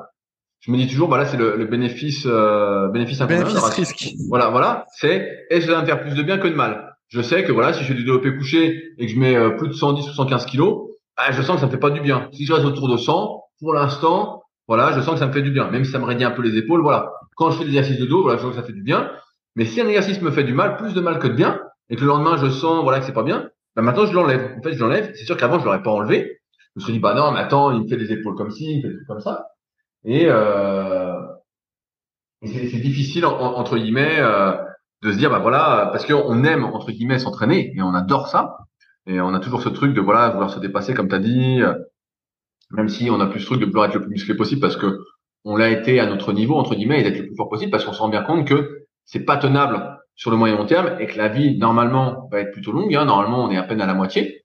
[0.61, 4.09] Je me dis toujours bah là c'est le, le, bénéfice euh, bénéfice bénéfice risque.
[4.28, 4.86] Voilà voilà.
[4.97, 6.97] C'est est-ce que ça va me faire plus de bien que de mal?
[7.09, 9.51] Je sais que voilà si je fais du développé couché et que je mets euh,
[9.51, 12.01] plus de 110 ou 115 kilos bah, je sens que ça me fait pas du
[12.01, 12.28] bien.
[12.32, 15.42] Si je reste autour de 100 pour l'instant voilà je sens que ça me fait
[15.42, 17.64] du bien même si ça me raidit un peu les épaules voilà quand je fais
[17.64, 19.12] des exercices de dos, voilà, je sens que ça fait du bien.
[19.55, 21.97] Mais si un exercice me fait du mal, plus de mal que de bien, et
[21.97, 24.57] que le lendemain je sens voilà que c'est pas bien, bah maintenant je l'enlève.
[24.59, 25.12] En fait, je l'enlève.
[25.14, 26.41] C'est sûr qu'avant je l'aurais pas enlevé.
[26.74, 28.64] Je me suis dit bah non, mais attends, il me fait des épaules comme ci,
[28.64, 29.47] il me fait des trucs comme ça.
[30.05, 31.20] Et, euh,
[32.43, 34.53] c'est difficile entre guillemets euh,
[35.03, 38.59] de se dire bah voilà parce qu'on aime entre guillemets s'entraîner et on adore ça.
[39.07, 41.62] Et on a toujours ce truc de voilà vouloir se dépasser comme tu as dit,
[41.62, 41.74] euh,
[42.70, 44.76] même si on a plus ce truc de vouloir être le plus musclé possible parce
[44.76, 44.99] que
[45.47, 47.84] on l'a été à notre niveau entre guillemets et d'être le plus fort possible parce
[47.84, 51.07] qu'on se rend bien compte que c'est pas tenable sur le moyen long terme et
[51.07, 52.94] que la vie normalement va être plutôt longue.
[52.94, 53.05] Hein.
[53.05, 54.42] Normalement, on est à peine à la moitié.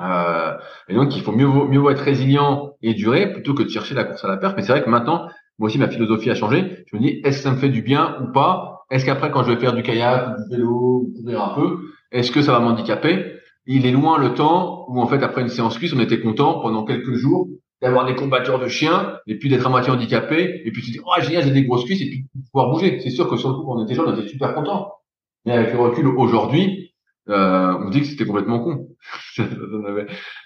[0.00, 0.56] Euh,
[0.88, 4.04] et donc, il faut mieux mieux être résilient et durer plutôt que de chercher la
[4.04, 4.56] course à la perte.
[4.56, 6.84] Mais c'est vrai que maintenant, moi aussi, ma philosophie a changé.
[6.86, 8.80] Je me dis, est-ce que ça me fait du bien ou pas?
[8.90, 11.78] Est-ce qu'après, quand je vais faire du kayak, du vélo, ou courir un peu,
[12.10, 13.36] est-ce que ça va m'handicaper?
[13.66, 16.60] Il est loin le temps où, en fait, après une séance cuisse, on était content
[16.60, 17.46] pendant quelques jours
[17.82, 21.00] d'avoir des combatteurs de chiens et puis d'être à moitié handicapé et puis tu dis
[21.04, 23.00] oh génial j'ai des grosses cuisses et puis pouvoir bouger.
[23.00, 24.92] C'est sûr que sur le coup quand on était jeune on était super content
[25.44, 26.94] mais avec le recul aujourd'hui
[27.28, 28.88] euh, on dit que c'était complètement con.
[29.36, 29.44] Ça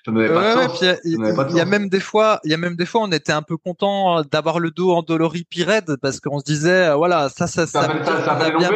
[0.09, 0.85] n'avait pas de sens.
[1.05, 3.43] il y, a même des fois il y a même des fois on était un
[3.43, 7.67] peu content d'avoir le dos endolori pirède parce qu'on se disait euh, voilà ça ça
[7.67, 8.71] ça, ça, fait, ça, ça fait bien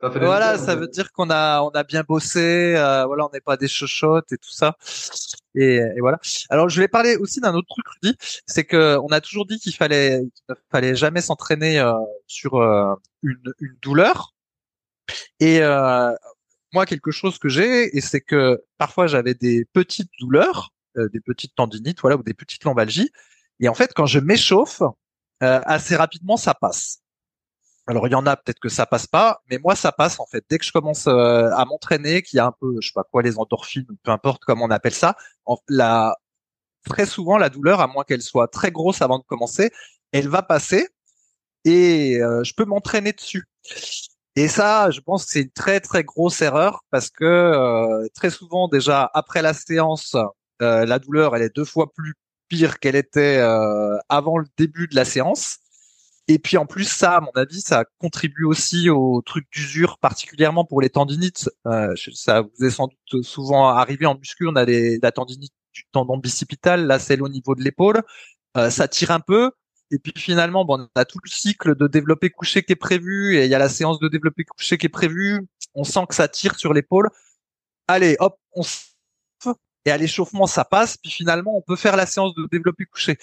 [0.00, 3.56] voilà, ça veut dire qu'on a on a bien bossé, euh, voilà, on n'est pas
[3.56, 4.76] des chochottes et tout ça.
[5.58, 6.20] Et, et, voilà.
[6.50, 9.58] Alors je vais parler aussi d'un autre truc, Rudy, c'est que on a toujours dit
[9.58, 11.92] qu'il fallait qu'il ne fallait jamais s'entraîner euh,
[12.28, 14.34] sur euh, une, une, douleur.
[15.40, 15.60] Et
[16.74, 21.54] moi, quelque chose que j'ai, et c'est que parfois j'avais des petites douleurs, des petites
[21.54, 23.10] tendinites, voilà, ou des petites lombalgies.
[23.58, 24.82] Et en fait, quand je m'échauffe,
[25.40, 27.00] assez rapidement, ça passe.
[27.88, 30.26] Alors il y en a peut-être que ça passe pas, mais moi ça passe en
[30.26, 30.44] fait.
[30.48, 33.04] Dès que je commence euh, à m'entraîner, qu'il y a un peu, je sais pas
[33.04, 35.16] quoi, les endorphines, peu importe comment on appelle ça,
[35.68, 36.16] la,
[36.84, 39.70] très souvent la douleur, à moins qu'elle soit très grosse avant de commencer,
[40.12, 40.88] elle va passer
[41.64, 43.44] et euh, je peux m'entraîner dessus.
[44.36, 48.30] Et ça, je pense que c'est une très très grosse erreur parce que euh, très
[48.30, 50.14] souvent déjà après la séance,
[50.62, 52.14] euh, la douleur elle est deux fois plus
[52.48, 55.58] pire qu'elle était euh, avant le début de la séance.
[56.28, 60.64] Et puis en plus ça, à mon avis, ça contribue aussi au truc d'usure, particulièrement
[60.64, 61.48] pour les tendinites.
[62.14, 65.84] ça vous est sans doute souvent arrivé en muscu, on a les, la tendinite du
[65.92, 68.02] tendon bicipital, là c'est au niveau de l'épaule.
[68.54, 69.52] ça tire un peu,
[69.90, 73.36] et puis finalement, bon, on a tout le cycle de développer couché qui est prévu
[73.36, 75.46] et il y a la séance de développer couché qui est prévue.
[75.74, 77.10] On sent que ça tire sur l'épaule.
[77.86, 78.62] Allez, hop, on
[79.84, 80.98] et à l'échauffement ça passe.
[80.98, 83.16] Puis finalement, on peut faire la séance de développer couché.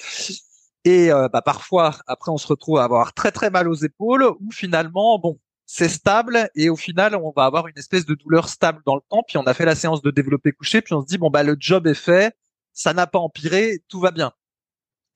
[0.86, 4.24] Et euh, bah, parfois, après, on se retrouve à avoir très très mal aux épaules
[4.24, 8.48] ou finalement, bon, c'est stable et au final, on va avoir une espèce de douleur
[8.50, 9.24] stable dans le temps.
[9.28, 11.42] Puis on a fait la séance de développer couché, puis on se dit bon bah
[11.44, 12.38] le job est fait,
[12.74, 14.32] ça n'a pas empiré, tout va bien.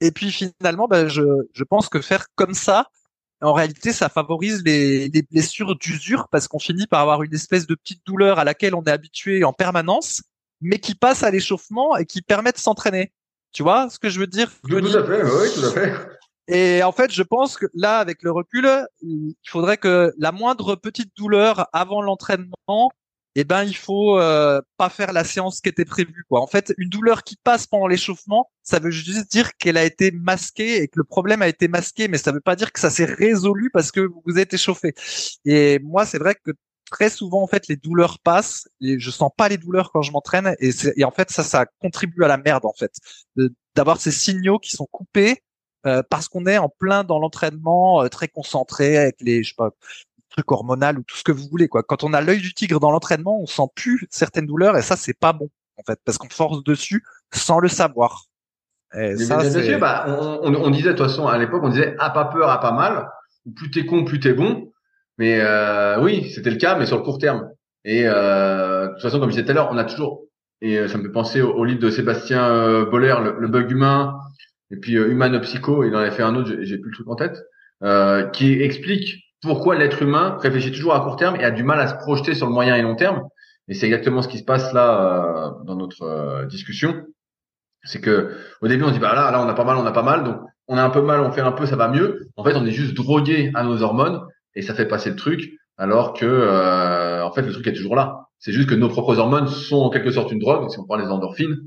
[0.02, 2.88] Et puis finalement, ben, je, pense que faire comme ça,
[3.42, 7.76] en réalité, ça favorise les blessures d'usure parce qu'on finit par avoir une espèce de
[7.76, 10.24] petite douleur à laquelle on est habitué en permanence,
[10.62, 13.14] mais qui passe à l'échauffement et qui permet de s'entraîner.
[13.52, 15.94] Tu vois ce que je veux dire Tout à fait, oui, tout à fait.
[16.48, 18.68] Et en fait, je pense que là, avec le recul,
[19.02, 22.90] il faudrait que la moindre petite douleur avant l'entraînement
[23.36, 26.42] eh ben il faut euh, pas faire la séance qui était prévue quoi.
[26.42, 30.12] En fait, une douleur qui passe pendant l'échauffement, ça veut juste dire qu'elle a été
[30.12, 32.90] masquée et que le problème a été masqué, mais ça veut pas dire que ça
[32.90, 34.94] s'est résolu parce que vous êtes échauffé.
[35.46, 36.52] Et moi, c'est vrai que
[36.90, 40.12] très souvent en fait les douleurs passent et je sens pas les douleurs quand je
[40.12, 42.92] m'entraîne et, et en fait ça ça contribue à la merde en fait
[43.76, 45.44] d'avoir ces signaux qui sont coupés
[45.86, 49.56] euh, parce qu'on est en plein dans l'entraînement, euh, très concentré avec les, je sais
[49.58, 49.70] pas,
[50.30, 51.84] truc hormonal ou tout ce que vous voulez quoi.
[51.84, 54.98] Quand on a l'œil du tigre dans l'entraînement, on sent plus certaines douleurs et ça
[54.98, 58.26] c'est pas bon en fait parce qu'on force dessus sans le savoir.
[58.94, 59.38] Et ça,
[59.80, 62.60] bah, on, on, disait de toute façon à l'époque on disait ah pas peur, a
[62.60, 63.10] pas mal.
[63.56, 64.74] Plus t'es con, plus t'es bon.
[65.20, 67.50] Mais euh, oui, c'était le cas, mais sur le court terme.
[67.86, 70.30] Et euh, de toute façon, comme je disais tout à l'heure, on a toujours
[70.62, 74.20] et euh, ça me fait penser au, livre de Sébastien euh, Boller, le, bug humain,
[74.72, 75.84] et puis euh, Human Psycho.
[75.84, 77.42] Il en avait fait un autre, j'ai plus le truc en tête,
[78.34, 81.88] qui explique pourquoi l'être humain réfléchit toujours à court terme et a du mal à
[81.88, 83.24] se projeter sur le moyen et long terme.
[83.70, 87.06] Et c'est exactement ce qui se passe là dans notre discussion.
[87.84, 89.94] C'est que au début on dit bah là là on a pas mal on a
[89.94, 92.28] pas mal donc on a un peu mal on fait un peu ça va mieux.
[92.36, 94.20] En fait on est juste drogué à nos hormones
[94.60, 97.96] et ça fait passer le truc alors que euh, en fait le truc est toujours
[97.96, 98.26] là.
[98.40, 100.98] C'est juste que nos propres hormones sont en quelque sorte une drogue si on prend
[100.98, 101.58] les endorphines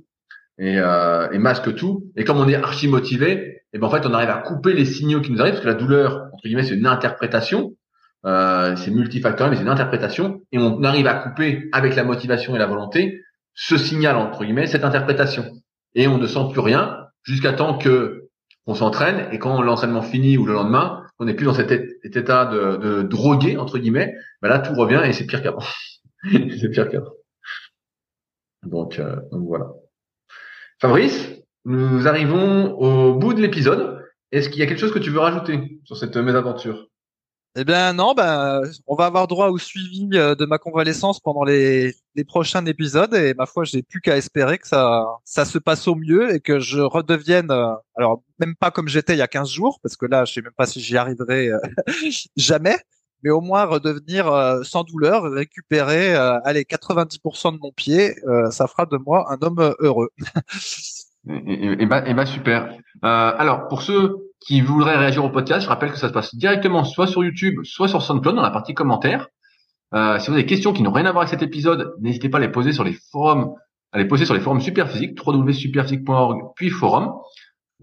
[0.59, 2.05] et, euh, et masque tout.
[2.17, 4.85] Et comme on est archi motivé, et ben en fait on arrive à couper les
[4.85, 7.73] signaux qui nous arrivent parce que la douleur entre guillemets c'est une interprétation,
[8.27, 12.55] euh, c'est multifactoriel mais c'est une interprétation et on arrive à couper avec la motivation
[12.55, 13.23] et la volonté
[13.55, 15.47] ce signal entre guillemets cette interprétation
[15.95, 18.29] et on ne sent plus rien jusqu'à temps que
[18.67, 22.47] on s'entraîne et quand l'entraînement finit ou le lendemain on n'est plus dans cet état
[22.47, 25.63] de, de drogué entre guillemets ben là tout revient et c'est pire qu'avant.
[26.61, 27.13] C'est pire qu'avant.
[28.65, 29.73] Donc, euh, donc voilà.
[30.81, 31.31] Fabrice
[31.65, 34.05] nous arrivons au bout de l'épisode.
[34.33, 36.89] Est-ce qu'il y a quelque chose que tu veux rajouter sur cette mésaventure?
[37.55, 41.45] Eh bien non, ben on va avoir droit au suivi euh, de ma convalescence pendant
[41.45, 45.59] les, les prochains épisodes et ma foi, j'ai plus qu'à espérer que ça ça se
[45.59, 49.23] passe au mieux et que je redevienne euh, alors même pas comme j'étais il y
[49.23, 51.59] a 15 jours parce que là, je sais même pas si j'y arriverai euh,
[52.37, 52.79] jamais,
[53.23, 54.33] mais au moins redevenir
[54.65, 58.15] sans douleur, récupérer allez 90% de mon pied,
[58.51, 60.09] ça fera de moi un homme heureux.
[61.29, 62.75] Et, bah, et bah super.
[63.03, 66.85] Alors pour ceux qui voudraient réagir au podcast, je rappelle que ça se passe directement
[66.85, 69.29] soit sur YouTube, soit sur SoundCloud dans la partie commentaires.
[69.95, 72.29] Euh, si vous avez des questions qui n'ont rien à voir avec cet épisode, n'hésitez
[72.29, 73.55] pas à les poser sur les forums,
[73.93, 77.13] à les poser sur les forums Superphysique, www.superphysique.org, puis forum.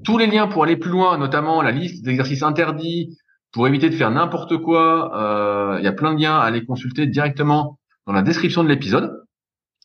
[0.04, 3.18] Tous les liens pour aller plus loin, notamment la liste d'exercices interdits,
[3.52, 6.66] pour éviter de faire n'importe quoi, euh, il y a plein de liens à aller
[6.66, 9.24] consulter directement dans la description de l'épisode.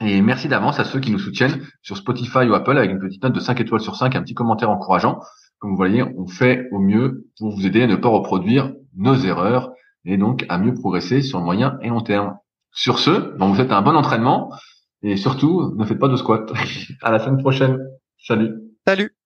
[0.00, 3.22] Et merci d'avance à ceux qui nous soutiennent sur Spotify ou Apple avec une petite
[3.22, 5.20] note de 5 étoiles sur 5 et un petit commentaire encourageant.
[5.64, 9.14] Comme vous voyez, on fait au mieux pour vous aider à ne pas reproduire nos
[9.14, 9.72] erreurs
[10.04, 12.36] et donc à mieux progresser sur le moyen et long terme.
[12.70, 14.52] Sur ce, on vous souhaite un bon entraînement
[15.00, 16.52] et surtout, ne faites pas de squat.
[17.00, 17.78] à la semaine prochaine.
[18.18, 18.50] Salut.
[18.86, 19.16] Salut.